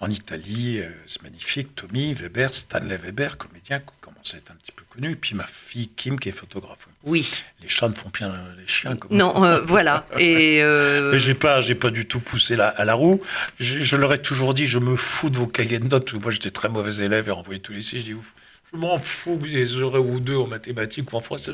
en 0.00 0.10
Italie, 0.10 0.78
euh, 0.78 0.90
c'est 1.06 1.22
magnifique. 1.22 1.74
Tommy 1.74 2.14
Weber, 2.14 2.52
Stanley 2.52 2.96
Weber, 2.96 3.38
comédien, 3.38 3.80
qui 3.80 3.94
commence 4.00 4.34
à 4.34 4.38
être 4.38 4.50
un 4.50 4.54
petit 4.54 4.72
peu 4.72 4.84
connu, 4.92 5.12
et 5.12 5.16
puis 5.16 5.34
ma 5.34 5.46
fille 5.46 5.88
Kim, 5.88 6.18
qui 6.18 6.28
est 6.28 6.32
photographe. 6.32 6.88
Oui. 7.04 7.28
Les 7.62 7.68
chats 7.68 7.88
ne 7.88 7.94
font 7.94 8.10
bien 8.10 8.32
les 8.58 8.66
chiens. 8.66 8.96
Comme 8.96 9.16
Non, 9.16 9.44
euh, 9.44 9.60
voilà. 9.62 10.06
Et 10.18 10.62
euh, 10.62 11.12
Mais 11.12 11.18
j'ai 11.18 11.34
pas, 11.34 11.60
j'ai 11.60 11.74
pas 11.74 11.90
du 11.90 12.06
tout 12.06 12.20
poussé 12.20 12.56
la, 12.56 12.68
à 12.68 12.84
la 12.84 12.94
roue. 12.94 13.22
Je, 13.58 13.80
je 13.80 13.96
leur 13.96 14.12
ai 14.12 14.20
toujours 14.20 14.54
dit, 14.54 14.66
je 14.66 14.78
me 14.78 14.96
fous 14.96 15.30
de 15.30 15.36
vos 15.36 15.46
cahiers 15.46 15.78
de 15.78 15.88
notes. 15.88 16.12
Moi, 16.14 16.30
j'étais 16.30 16.50
très 16.50 16.68
mauvais 16.68 17.04
élève 17.04 17.28
et 17.28 17.32
renvoyé 17.32 17.60
tous 17.60 17.72
les 17.72 17.78
lycées. 17.78 18.00
Je 18.00 18.04
dis, 18.04 18.14
ouf, 18.14 18.34
je 18.72 18.78
m'en 18.78 18.98
fous 18.98 19.38
que 19.38 19.46
ayez 19.46 19.64
heureux 19.64 20.00
ou 20.00 20.20
deux 20.20 20.36
en 20.36 20.46
mathématiques 20.46 21.12
ou 21.12 21.16
en 21.16 21.20
français. 21.20 21.52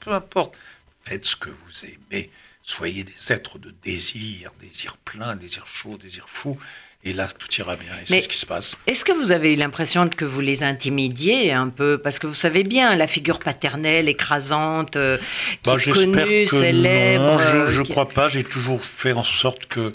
peu 0.00 0.12
importe. 0.12 0.56
Faites 1.04 1.24
ce 1.24 1.36
que 1.36 1.50
vous 1.50 1.84
aimez. 1.84 2.30
Soyez 2.62 3.02
des 3.02 3.32
êtres 3.32 3.58
de 3.58 3.70
désir, 3.82 4.52
désir 4.60 4.96
plein, 4.98 5.34
désir 5.34 5.66
chaud, 5.66 5.98
désir 5.98 6.28
fou. 6.28 6.58
Et 7.04 7.12
là, 7.12 7.26
tout 7.26 7.48
ira 7.58 7.74
bien. 7.74 7.90
Et 8.00 8.06
c'est 8.06 8.20
ce 8.20 8.28
qui 8.28 8.38
se 8.38 8.46
passe. 8.46 8.76
Est-ce 8.86 9.04
que 9.04 9.10
vous 9.10 9.32
avez 9.32 9.54
eu 9.54 9.56
l'impression 9.56 10.08
que 10.08 10.24
vous 10.24 10.40
les 10.40 10.62
intimidiez 10.62 11.52
un 11.52 11.68
peu? 11.68 11.98
Parce 11.98 12.20
que 12.20 12.28
vous 12.28 12.34
savez 12.34 12.62
bien, 12.62 12.94
la 12.94 13.08
figure 13.08 13.40
paternelle 13.40 14.08
écrasante, 14.08 14.94
euh, 14.94 15.18
qui 15.18 15.70
bah, 15.70 15.76
est 15.84 15.90
connue, 15.90 16.46
célèbre. 16.46 17.24
Non, 17.24 17.38
je 17.38 17.56
euh, 17.56 17.78
ne 17.78 17.82
qui- 17.82 17.90
crois 17.90 18.08
pas. 18.08 18.28
J'ai 18.28 18.44
toujours 18.44 18.80
fait 18.80 19.12
en 19.12 19.24
sorte 19.24 19.66
que. 19.66 19.92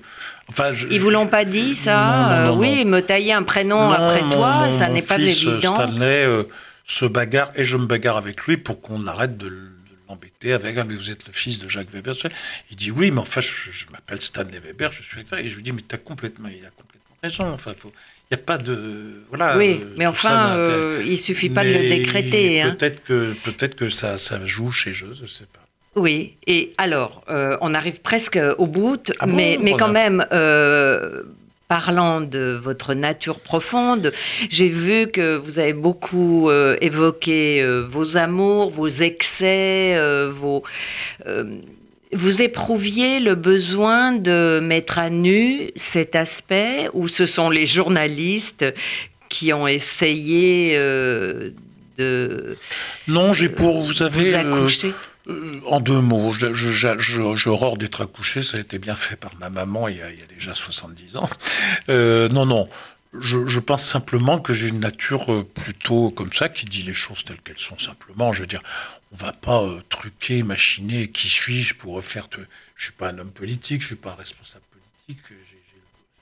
Enfin, 0.50 0.74
je, 0.74 0.88
Ils 0.92 1.00
vous 1.00 1.10
l'ont 1.10 1.28
pas 1.28 1.46
dit, 1.46 1.76
ça? 1.76 1.96
Non, 1.96 2.12
non, 2.12 2.32
Euh, 2.32 2.48
non, 2.48 2.60
Oui, 2.60 2.84
me 2.84 3.00
tailler 3.02 3.32
un 3.32 3.44
prénom 3.44 3.88
Non, 3.88 3.92
après 3.92 4.22
toi, 4.30 4.70
ça 4.72 4.90
n'est 4.90 5.02
pas 5.02 5.16
euh, 5.18 5.28
évident. 5.28 5.76
Stanley 5.76 6.26
euh, 6.26 6.44
se 6.84 7.06
bagarre 7.06 7.52
et 7.56 7.64
je 7.64 7.78
me 7.78 7.86
bagarre 7.86 8.18
avec 8.18 8.46
lui 8.48 8.58
pour 8.58 8.82
qu'on 8.82 9.08
arrête 9.08 9.38
de, 9.38 9.48
l'embêter 10.10 10.54
avec. 10.54 10.78
Ah, 10.78 10.84
mais 10.86 10.96
vous 10.96 11.12
êtes 11.12 11.26
le 11.28 11.34
fils 11.34 11.60
de 11.60 11.68
Jacques 11.70 11.92
Weber. 11.92 12.16
Il 12.70 12.76
dit 12.76 12.92
oui, 12.92 13.12
mais 13.12 13.22
enfin, 13.22 13.42
je, 13.42 13.72
je 13.72 13.86
m'appelle 13.92 14.22
Stanley 14.22 14.60
Weber, 14.60 14.92
je 14.92 15.04
suis 15.04 15.20
acteur. 15.22 15.40
Et 15.40 15.48
je 15.48 15.56
lui 15.56 15.64
dis 15.64 15.72
mais 15.72 15.82
t'as 15.88 15.98
complètement, 15.98 16.50
il 16.50 16.66
a 16.66 16.70
complètement 16.70 16.87
raison. 17.28 17.52
Enfin, 17.52 17.74
faut- 17.78 17.92
il 18.30 18.36
n'y 18.36 18.42
a 18.42 18.46
pas 18.46 18.58
de 18.58 19.24
voilà. 19.30 19.58
oui, 19.58 19.80
euh, 19.82 19.94
mais 19.98 20.06
enfin, 20.06 20.58
euh, 20.58 21.02
il 21.06 21.18
suffit 21.18 21.50
pas 21.50 21.64
de 21.64 21.70
le 21.70 21.90
décréter. 21.90 22.62
hein. 22.62 22.76
Peut-être 22.78 23.02
que 23.04 23.34
peut-être 23.46 23.76
que 23.76 23.90
ça 23.90 24.18
ça 24.18 24.42
joue 24.44 24.72
chez 24.72 24.92
eux, 24.92 25.14
je 25.22 25.26
sais 25.26 25.46
pas. 25.46 25.64
Oui, 25.96 26.34
et 26.46 26.74
alors, 26.78 27.24
euh, 27.30 27.58
on 27.62 27.74
arrive 27.74 28.02
presque 28.02 28.38
au 28.58 28.68
bout, 28.68 29.12
Ah 29.20 29.26
bon, 29.26 29.36
mais, 29.36 29.58
mais 29.62 29.72
quand 29.72 29.88
même, 29.92 30.26
euh, 30.32 31.24
parlant 31.70 32.22
de 32.22 32.52
votre 32.62 32.94
nature 32.94 33.40
profonde, 33.40 34.12
j'ai 34.50 34.68
vu 34.68 35.08
que 35.08 35.36
vous 35.36 35.58
avez 35.60 35.74
beaucoup 35.74 36.52
évoqué 36.82 37.66
vos 37.88 38.16
amours, 38.18 38.70
vos 38.72 38.88
excès, 38.90 39.98
vos... 40.28 40.64
vous 42.14 42.42
éprouviez 42.42 43.20
le 43.20 43.36
besoin 43.36 44.14
de 44.14 44.60
mettre 44.64 44.98
à 44.98 45.10
nu 45.10 45.72
cet 45.76 46.16
aspect, 46.16 46.90
ou 46.94 47.08
ce 47.08 47.26
sont 47.26 47.50
les 47.50 47.66
journalistes 47.66 48.66
qui 49.30 49.52
ont 49.54 49.68
essayé 49.68 50.78
euh, 50.78 51.52
de 51.98 52.58
Non, 53.08 53.34
j'ai 53.34 53.50
pour 53.50 53.82
vous 53.82 53.94
savez 53.94 54.24
vous 54.24 54.36
euh, 54.36 54.40
accoucher? 54.40 54.94
Euh, 55.30 55.60
en 55.66 55.82
deux 55.82 56.00
mots, 56.00 56.34
je- 56.40 56.54
je- 56.54 56.70
je- 56.72 56.98
je- 57.00 57.36
j'ai 57.36 57.50
horreur 57.50 57.76
d'être 57.76 58.02
accouché, 58.02 58.42
ça 58.42 58.56
a 58.58 58.62
été 58.62 58.80
bien 58.80 58.96
fait 58.96 59.18
par 59.18 59.32
ma 59.42 59.50
maman 59.50 59.90
il 59.90 59.98
y 59.98 60.02
a, 60.02 60.10
il 60.10 60.18
y 60.20 60.24
a 60.24 60.28
déjà 60.28 60.54
70 60.54 61.18
ans. 61.18 61.30
Euh, 61.90 62.30
non, 62.30 62.46
non, 62.46 62.70
je, 63.20 63.46
je 63.48 63.60
pense 63.60 63.84
simplement 63.84 64.40
que 64.40 64.54
j'ai 64.54 64.70
une 64.70 64.80
nature 64.80 65.46
plutôt 65.54 66.12
comme 66.12 66.32
ça, 66.32 66.48
qui 66.48 66.66
dit 66.66 66.84
les 66.84 66.94
choses 66.94 67.26
telles 67.26 67.42
qu'elles 67.42 67.58
sont 67.60 67.78
simplement. 67.78 68.32
Je 68.32 68.42
veux 68.42 68.48
dire, 68.48 68.62
on 69.12 69.18
va 69.26 69.34
pas 69.34 69.62
euh, 69.64 69.82
truquer, 70.10 70.44
machiner, 70.44 71.10
qui 71.10 71.30
suis-je 71.30 71.76
pour 71.76 72.04
faire... 72.04 72.30
te- 72.30 72.40
Je 72.76 72.86
suis 72.86 72.94
pas 72.94 73.10
un 73.10 73.18
homme 73.20 73.32
politique, 73.32 73.82
je 73.82 73.88
suis 73.88 73.96
pas 73.96 74.12
un 74.12 74.16
responsable 74.16 74.64
politique, 74.72 75.24
j'ai 75.30 75.58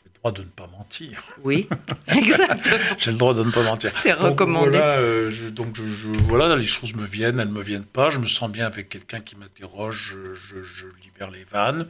le 0.05 0.11
droit 0.19 0.31
de 0.31 0.41
ne 0.41 0.47
pas 0.49 0.67
mentir. 0.67 1.23
Oui, 1.43 1.67
exactement. 2.07 2.95
J'ai 2.97 3.11
le 3.11 3.17
droit 3.17 3.33
de 3.35 3.43
ne 3.43 3.51
pas 3.51 3.61
mentir. 3.63 3.91
C'est 3.95 4.13
recommandé. 4.13 4.69
Voilà, 4.71 4.97
euh, 4.97 5.29
je- 5.31 5.49
donc 5.49 5.75
je, 5.75 5.85
je- 5.85 6.07
voilà, 6.07 6.55
les 6.55 6.65
choses 6.65 6.95
me 6.95 7.05
viennent, 7.05 7.39
elles 7.39 7.47
me 7.49 7.61
viennent 7.61 7.85
pas. 7.85 8.09
Je 8.09 8.17
me 8.19 8.25
sens 8.27 8.49
bien 8.51 8.65
avec 8.65 8.89
quelqu'un 8.89 9.19
qui 9.19 9.35
m'interroge, 9.35 10.15
je 10.49 10.85
libère 11.03 11.29
les 11.29 11.43
vannes. 11.43 11.87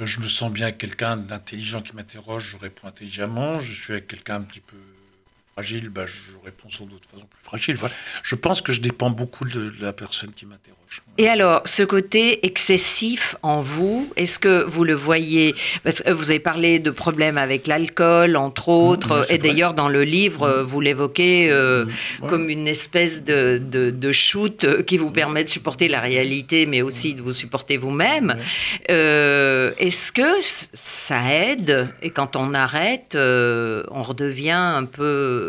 Euh, 0.00 0.06
Je 0.06 0.18
me 0.20 0.26
sens 0.26 0.50
bien 0.52 0.66
avec 0.66 0.78
quelqu'un 0.78 1.16
d'intelligent 1.16 1.80
qui 1.82 1.94
m'interroge, 1.94 2.44
je 2.50 2.56
réponds 2.56 2.88
intelligemment. 2.88 3.58
Je 3.60 3.72
suis 3.72 3.92
avec 3.92 4.08
quelqu'un 4.08 4.36
un 4.36 4.42
petit 4.42 4.60
peu 4.60 4.76
fragile, 5.56 5.88
bah, 5.88 6.04
je 6.04 6.44
réponds 6.44 6.68
sans 6.70 6.84
doute 6.84 7.02
de 7.02 7.06
façon 7.06 7.24
plus 7.26 7.42
fragile. 7.42 7.76
Voilà. 7.76 7.94
Je 8.22 8.34
pense 8.34 8.60
que 8.60 8.72
je 8.72 8.80
dépends 8.82 9.08
beaucoup 9.08 9.46
de, 9.46 9.70
de 9.70 9.80
la 9.82 9.94
personne 9.94 10.30
qui 10.36 10.44
m'interroge. 10.44 10.76
Et 11.18 11.28
alors, 11.28 11.62
ce 11.64 11.82
côté 11.82 12.44
excessif 12.44 13.36
en 13.42 13.60
vous, 13.60 14.12
est-ce 14.16 14.38
que 14.38 14.64
vous 14.64 14.84
le 14.84 14.92
voyez? 14.92 15.54
Parce 15.82 16.02
que 16.02 16.10
vous 16.10 16.30
avez 16.30 16.40
parlé 16.40 16.78
de 16.78 16.90
problèmes 16.90 17.38
avec 17.38 17.66
l'alcool, 17.66 18.36
entre 18.36 18.68
autres, 18.68 19.16
Mmh, 19.16 19.20
oui, 19.20 19.24
c'est 19.28 19.34
et 19.34 19.38
d'ailleurs, 19.38 19.72
dans 19.74 19.88
le 19.88 20.04
livre, 20.04 20.42
euh, 20.42 20.62
vous 20.62 20.80
l'évoquez 20.80 21.50
euh, 21.50 21.86
comme 22.28 22.50
une 22.50 22.68
espèce 22.68 23.24
de, 23.24 23.58
de, 23.58 23.90
de 23.90 24.12
shoot 24.12 24.84
qui 24.84 24.98
vous 24.98 25.10
permet 25.10 25.42
de 25.42 25.48
supporter 25.48 25.88
la 25.88 26.00
réalité, 26.00 26.66
mais 26.66 26.82
aussi 26.82 27.14
de 27.14 27.22
vous 27.22 27.32
supporter 27.32 27.78
vous-même. 27.78 28.36
Euh, 28.90 29.72
est-ce 29.78 30.12
que 30.12 30.40
ça 30.42 31.32
aide? 31.32 31.88
Et 32.02 32.10
quand 32.10 32.36
on 32.36 32.52
arrête, 32.52 33.14
euh, 33.14 33.82
on 33.90 34.02
redevient 34.02 34.50
un 34.50 34.84
peu 34.84 35.45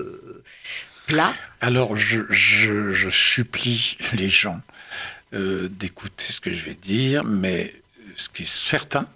plat. 1.07 1.33
Alors, 1.61 1.95
je, 1.95 3.09
supplie 3.09 3.97
les 4.13 4.29
gens 4.29 4.61
euh, 5.33 5.67
d'écouter 5.69 6.25
ce 6.25 6.39
que 6.39 6.51
je 6.51 6.65
vais 6.65 6.75
dire, 6.75 7.23
mais 7.23 7.73
ce 8.15 8.29
qui 8.29 8.43
est 8.43 8.49
certain, 8.49 9.07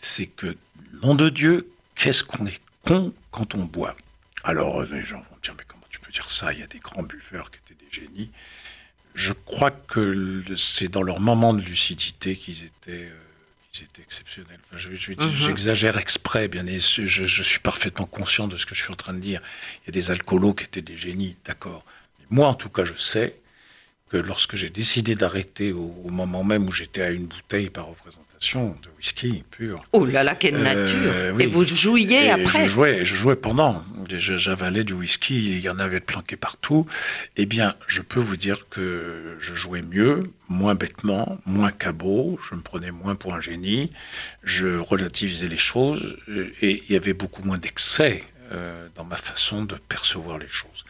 c'est 0.00 0.26
que, 0.26 0.56
nom 1.02 1.14
de 1.14 1.28
Dieu, 1.28 1.70
qu'est-ce 1.94 2.24
qu'on 2.24 2.46
est 2.46 2.60
con 2.84 3.12
quand 3.30 3.54
on 3.54 3.64
boit? 3.64 3.96
Alors, 4.44 4.80
euh, 4.80 4.88
les 4.90 5.04
gens 5.04 5.18
vont 5.18 5.36
dire, 5.42 5.54
mais 5.56 5.64
comment 5.66 5.84
tu 5.90 6.00
peux 6.00 6.12
dire 6.12 6.30
ça? 6.30 6.52
Il 6.52 6.60
y 6.60 6.62
a 6.62 6.66
des 6.66 6.78
grands 6.78 7.02
buveurs 7.02 7.50
qui 7.50 7.58
étaient 7.58 7.84
des 7.84 7.90
génies. 7.92 8.30
Je 9.14 9.32
crois 9.32 9.70
que 9.70 10.44
c'est 10.56 10.88
dans 10.88 11.02
leur 11.02 11.20
moment 11.20 11.52
de 11.52 11.60
lucidité 11.60 12.36
qu'ils 12.36 12.64
étaient, 12.64 13.08
euh, 13.10 13.18
qu'ils 13.72 13.84
étaient 13.84 14.02
exceptionnels. 14.02 14.58
Enfin, 14.68 14.78
je- 14.78 14.94
je- 14.94 15.12
Mhm. 15.12 15.32
J'exagère 15.46 15.96
exprès, 15.98 16.48
bien 16.48 16.66
et 16.66 16.78
je, 16.80 17.06
je 17.06 17.42
suis 17.42 17.60
parfaitement 17.60 18.06
conscient 18.06 18.48
de 18.48 18.56
ce 18.56 18.66
que 18.66 18.74
je 18.74 18.82
suis 18.82 18.92
en 18.92 18.96
train 18.96 19.14
de 19.14 19.20
dire. 19.20 19.40
Il 19.82 19.86
y 19.86 19.90
a 19.90 19.92
des 19.92 20.10
alcoolos 20.10 20.54
qui 20.54 20.64
étaient 20.64 20.82
des 20.82 20.96
génies, 20.96 21.36
d'accord. 21.44 21.84
Mais 22.18 22.26
Moi, 22.30 22.48
en 22.48 22.54
tout 22.54 22.68
cas, 22.68 22.84
je 22.84 22.94
sais 22.94 23.36
que 24.08 24.16
lorsque 24.16 24.56
j'ai 24.56 24.70
décidé 24.70 25.14
d'arrêter 25.14 25.72
au, 25.72 25.84
au 26.04 26.10
moment 26.10 26.42
même 26.42 26.68
où 26.68 26.72
j'étais 26.72 27.02
à 27.02 27.10
une 27.10 27.26
bouteille 27.26 27.70
par 27.70 27.86
représentation 27.86 28.26
de 28.40 28.88
whisky 28.96 29.44
pur, 29.50 29.84
Oh 29.92 30.06
là 30.06 30.22
là, 30.22 30.34
quelle 30.34 30.54
Euh, 30.56 30.62
nature 30.62 31.34
oui. 31.36 31.42
Et 31.42 31.46
vous 31.46 31.64
jouiez 31.64 32.24
et 32.24 32.30
après 32.30 32.66
Je 32.66 32.72
jouais, 32.72 33.04
je 33.04 33.14
jouais 33.14 33.36
pendant. 33.36 33.84
J'avalais 34.08 34.82
du 34.82 34.94
whisky, 34.94 35.52
et 35.52 35.56
il 35.56 35.60
y 35.60 35.68
en 35.68 35.78
avait 35.78 36.00
de 36.00 36.04
planqué 36.06 36.36
partout. 36.36 36.86
Eh 37.36 37.44
bien, 37.44 37.74
je 37.86 38.00
peux 38.00 38.18
vous 38.18 38.38
dire 38.38 38.66
que 38.70 39.36
je 39.40 39.54
jouais 39.54 39.82
mieux, 39.82 40.22
moins 40.48 40.74
bêtement, 40.74 41.38
moins 41.44 41.70
cabot, 41.70 42.40
je 42.48 42.54
me 42.56 42.62
prenais 42.62 42.90
moins 42.90 43.14
pour 43.14 43.34
un 43.34 43.42
génie, 43.42 43.92
je 44.42 44.78
relativisais 44.78 45.46
les 45.48 45.58
choses, 45.58 46.16
euh, 46.30 46.50
et 46.62 46.82
il 46.88 46.92
y 46.92 46.96
avait 46.96 47.12
beaucoup 47.12 47.42
moins 47.42 47.58
d'excès 47.58 48.24
euh, 48.52 48.88
dans 48.94 49.04
ma 49.04 49.16
façon 49.16 49.64
de 49.64 49.74
percevoir 49.88 50.38
les 50.38 50.48
choses. 50.48 50.84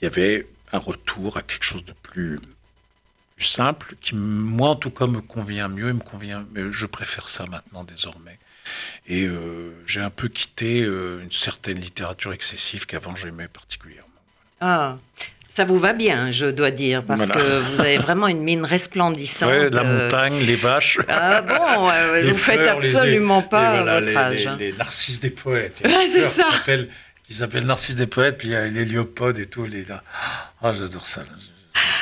Il 0.00 0.04
y 0.04 0.08
avait 0.08 0.46
un 0.72 0.78
retour 0.78 1.36
à 1.36 1.42
quelque 1.42 1.64
chose 1.64 1.84
de 1.84 1.92
plus, 2.02 2.40
plus 3.36 3.46
simple, 3.46 3.94
qui, 4.00 4.14
moi 4.14 4.70
en 4.70 4.76
tout 4.76 4.90
cas, 4.90 5.06
me 5.06 5.20
convient 5.20 5.68
mieux, 5.68 5.88
et 5.88 5.92
me 5.92 6.00
convient, 6.00 6.46
mais 6.52 6.62
je 6.70 6.86
préfère 6.86 7.28
ça 7.28 7.46
maintenant 7.46 7.84
désormais. 7.84 8.38
Et 9.06 9.26
euh, 9.26 9.72
j'ai 9.86 10.00
un 10.00 10.10
peu 10.10 10.28
quitté 10.28 10.82
euh, 10.82 11.20
une 11.22 11.32
certaine 11.32 11.78
littérature 11.78 12.32
excessive 12.32 12.86
qu'avant 12.86 13.14
j'aimais 13.16 13.48
particulièrement. 13.48 14.08
Ah, 14.60 14.96
ça 15.50 15.64
vous 15.64 15.78
va 15.78 15.92
bien, 15.92 16.30
je 16.30 16.46
dois 16.46 16.70
dire, 16.70 17.02
parce 17.04 17.26
Voilà. 17.26 17.34
que 17.34 17.60
vous 17.60 17.80
avez 17.80 17.98
vraiment 17.98 18.26
une 18.28 18.42
mine 18.42 18.64
resplendissante. 18.64 19.50
Ouais, 19.50 19.68
la 19.68 19.82
euh, 19.82 20.04
montagne, 20.04 20.38
les 20.40 20.56
vaches. 20.56 20.98
Ah 21.08 21.42
bon, 21.42 21.90
euh, 21.90 22.22
vous 22.30 22.34
faites 22.38 22.60
fleurs, 22.62 22.80
les- 22.80 22.96
absolument 22.96 23.40
les- 23.40 23.48
pas 23.48 23.70
voilà, 23.82 23.94
votre 24.00 24.06
les, 24.06 24.16
âge. 24.16 24.36
les- 24.40 24.46
hein. 24.46 24.56
les 24.58 24.72
narcisses 24.72 25.20
des 25.20 25.30
poètes. 25.30 25.82
Il 25.84 25.90
y 25.90 25.94
a 25.94 25.98
Ouais, 25.98 26.06
une 26.06 26.12
c'est 26.12 26.30
ça. 26.30 26.48
Qui 27.24 27.34
s'appelle, 27.34 27.64
Narcisse 27.66 27.96
des 27.96 28.06
poètes, 28.06 28.38
puis 28.38 28.48
il 28.48 28.50
y 28.52 28.56
a 28.56 28.66
les 28.66 28.84
liopodes 28.84 29.38
et 29.38 29.46
tout. 29.46 29.64
Les... 29.64 29.86
Ah, 30.62 30.72
j'adore 30.74 31.06
ça. 31.08 31.22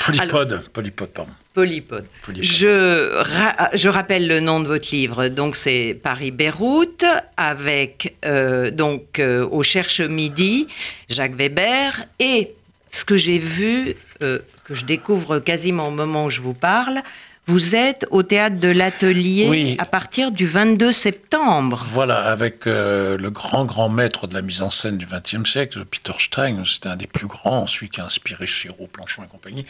Polypode, 0.07 0.63
polypode, 0.73 1.11
pardon. 1.11 1.33
Polypode. 1.55 2.07
Polypode. 2.25 2.45
Je, 2.45 3.19
ra- 3.21 3.71
je 3.75 3.89
rappelle 3.89 4.27
le 4.27 4.41
nom 4.41 4.61
de 4.61 4.67
votre 4.67 4.89
livre. 4.91 5.29
Donc 5.29 5.55
c'est 5.57 5.99
Paris-Beyrouth 6.03 7.05
avec 7.37 8.17
euh, 8.25 8.71
donc 8.71 9.19
euh, 9.19 9.47
au 9.51 9.63
Cherche 9.63 10.01
Midi 10.01 10.67
Jacques 11.09 11.35
Weber 11.37 12.05
et 12.19 12.53
ce 12.91 13.05
que 13.05 13.17
j'ai 13.17 13.39
vu 13.39 13.95
euh, 14.23 14.39
que 14.65 14.75
je 14.75 14.85
découvre 14.85 15.39
quasiment 15.39 15.89
au 15.89 15.91
moment 15.93 16.25
où 16.27 16.31
je 16.31 16.41
vous 16.41 16.55
parle. 16.55 17.01
Vous 17.47 17.75
êtes 17.75 18.07
au 18.11 18.23
théâtre 18.23 18.61
de 18.61 18.69
l'Atelier 18.69 19.49
Oui. 19.51 19.77
à 19.81 19.85
partir 19.85 20.31
du 20.31 20.47
22 20.47 20.93
septembre. 20.93 21.85
Voilà, 21.93 22.19
avec 22.31 22.69
euh, 22.69 23.19
le 23.19 23.31
grand, 23.33 23.65
grand 23.65 23.89
maître 23.89 24.29
de 24.29 24.35
la 24.35 24.43
mise 24.43 24.63
en 24.63 24.71
scène 24.71 24.97
du 24.97 25.07
XXe 25.07 25.45
siècle, 25.51 25.85
Peter 25.85 26.13
Stein, 26.21 26.63
c'était 26.65 26.89
un 26.89 26.95
des 26.97 27.09
plus 27.09 27.27
grands, 27.27 27.67
celui 27.67 27.89
qui 27.89 28.01
a 28.01 28.05
inspiré 28.05 28.47
Chéreau, 28.47 28.87
Planchon 28.87 29.25
et 29.25 29.27
compagnie, 29.27 29.67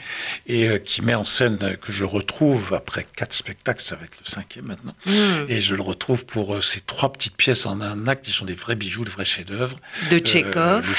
et 0.46 0.68
euh, 0.68 0.78
qui 0.78 1.00
met 1.00 1.14
en 1.14 1.24
scène, 1.24 1.58
euh, 1.62 1.74
que 1.76 1.92
je 1.92 2.04
retrouve 2.04 2.74
après 2.74 3.06
quatre 3.16 3.32
spectacles, 3.32 3.80
ça 3.82 3.96
va 3.96 4.04
être 4.04 4.18
le 4.22 4.28
cinquième 4.30 4.66
maintenant, 4.66 4.94
Hmm. 5.06 5.46
et 5.48 5.62
je 5.62 5.74
le 5.74 5.82
retrouve 5.82 6.26
pour 6.26 6.54
euh, 6.56 6.60
ces 6.60 6.80
trois 6.82 7.10
petites 7.10 7.36
pièces 7.38 7.64
en 7.64 7.80
un 7.80 8.06
acte, 8.06 8.26
qui 8.26 8.32
sont 8.32 8.44
des 8.44 8.54
vrais 8.54 8.76
bijoux, 8.76 9.04
de 9.06 9.10
vrais 9.10 9.24
chefs-d'œuvre. 9.24 9.78
De 10.10 10.18
Tchekhov. 10.18 10.86
le 10.86 10.94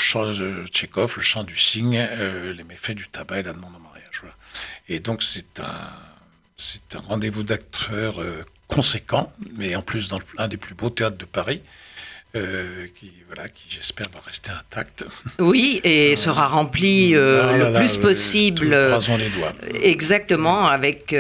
chant 1.22 1.42
le 1.42 1.46
du 1.46 1.58
cygne, 1.58 2.04
les 2.58 2.64
méfaits 2.64 2.96
du 2.96 3.08
tabac 3.08 3.40
et 3.42 3.44
la 3.44 3.54
demande 3.54 3.76
en 3.76 3.80
mariage. 3.80 4.10
voilà. 4.22 4.36
Et 4.90 5.00
donc 5.00 5.22
c'est 5.22 5.60
un, 5.60 5.64
c'est 6.58 6.96
un 6.96 7.00
rendez-vous 7.00 7.44
d'acteurs 7.44 8.22
euh, 8.22 8.44
conséquent, 8.68 9.32
mais 9.58 9.76
en 9.76 9.82
plus 9.82 10.08
dans 10.10 10.20
le- 10.20 10.26
un 10.38 10.48
des 10.48 10.58
plus 10.58 10.76
beaux 10.76 10.90
théâtres 10.90 11.18
de 11.18 11.26
Paris. 11.26 11.62
euh, 12.36 12.88
qui, 12.96 13.12
voilà, 13.28 13.48
qui 13.48 13.66
j'espère 13.70 14.08
va 14.12 14.20
rester 14.20 14.50
intact. 14.50 15.06
Oui, 15.38 15.80
et 15.84 16.16
sera 16.16 16.48
rempli 16.48 17.14
euh, 17.14 17.42
Ah 17.44 17.52
là 17.52 17.58
le 17.68 17.72
là, 17.74 17.80
plus 17.80 17.98
possible. 17.98 18.70
Croisons 18.88 19.18
les 19.18 19.30
doigts. 19.30 19.54
Exactement, 19.84 20.66
avec 20.66 21.14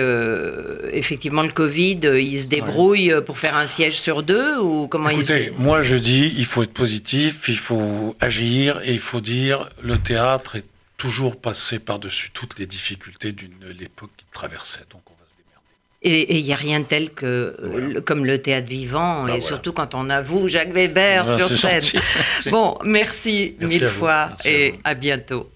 effectivement 0.91 1.43
le 1.43 1.51
Covid, 1.51 1.99
ils 2.03 2.39
se 2.41 2.47
débrouillent 2.47 3.13
pour 3.27 3.37
faire 3.37 3.55
un 3.55 3.67
siège 3.67 3.99
sur 3.99 4.23
deux 4.23 4.57
ou 4.59 4.87
comment 4.87 5.09
ils 5.09 5.19
Écoutez, 5.19 5.51
moi 5.59 5.83
je 5.83 5.97
dis, 5.97 6.33
il 6.35 6.45
faut 6.45 6.63
être 6.63 6.73
positif, 6.73 7.47
il 7.47 7.57
faut 7.59 8.15
agir 8.19 8.81
et 8.83 8.93
il 8.93 8.99
faut 8.99 9.21
dire, 9.21 9.69
le 9.83 9.99
théâtre 9.99 10.55
est 10.55 10.65
toujours 10.97 11.39
passé 11.39 11.77
par-dessus 11.77 12.31
toutes 12.31 12.57
les 12.57 12.65
difficultés 12.65 13.33
d'une 13.33 13.53
l'époque 13.77 14.09
qu'il 14.17 14.27
traversait. 14.33 14.85
Donc 14.89 15.01
on 15.07 15.13
va 15.13 15.25
se 15.29 15.35
démerder. 15.37 15.75
Et 16.05 16.37
il 16.39 16.43
n'y 16.43 16.51
a 16.51 16.57
rien 16.57 16.81
de 16.81 16.85
tel 16.85 17.11
que 17.11 17.53
Voilà. 17.63 18.01
comme 18.01 18.25
le 18.25 18.37
théâtre 18.37 18.67
vivant, 18.67 19.21
Bah 19.21 19.21
et 19.21 19.25
voilà. 19.25 19.39
surtout 19.41 19.71
quand 19.71 19.95
on 19.95 20.09
a 20.09 20.21
vous, 20.21 20.49
Jacques 20.49 20.73
Weber, 20.73 21.23
Ah, 21.27 21.37
sur 21.37 21.47
scène. 21.57 21.81
gentil. 21.81 21.99
Bon, 22.51 22.77
merci, 22.83 23.55
Merci 23.59 23.79
mille 23.79 23.87
fois 23.87 24.25
Merci 24.31 24.49
et 24.49 24.73
à 24.83 24.93
bientôt. 24.95 25.49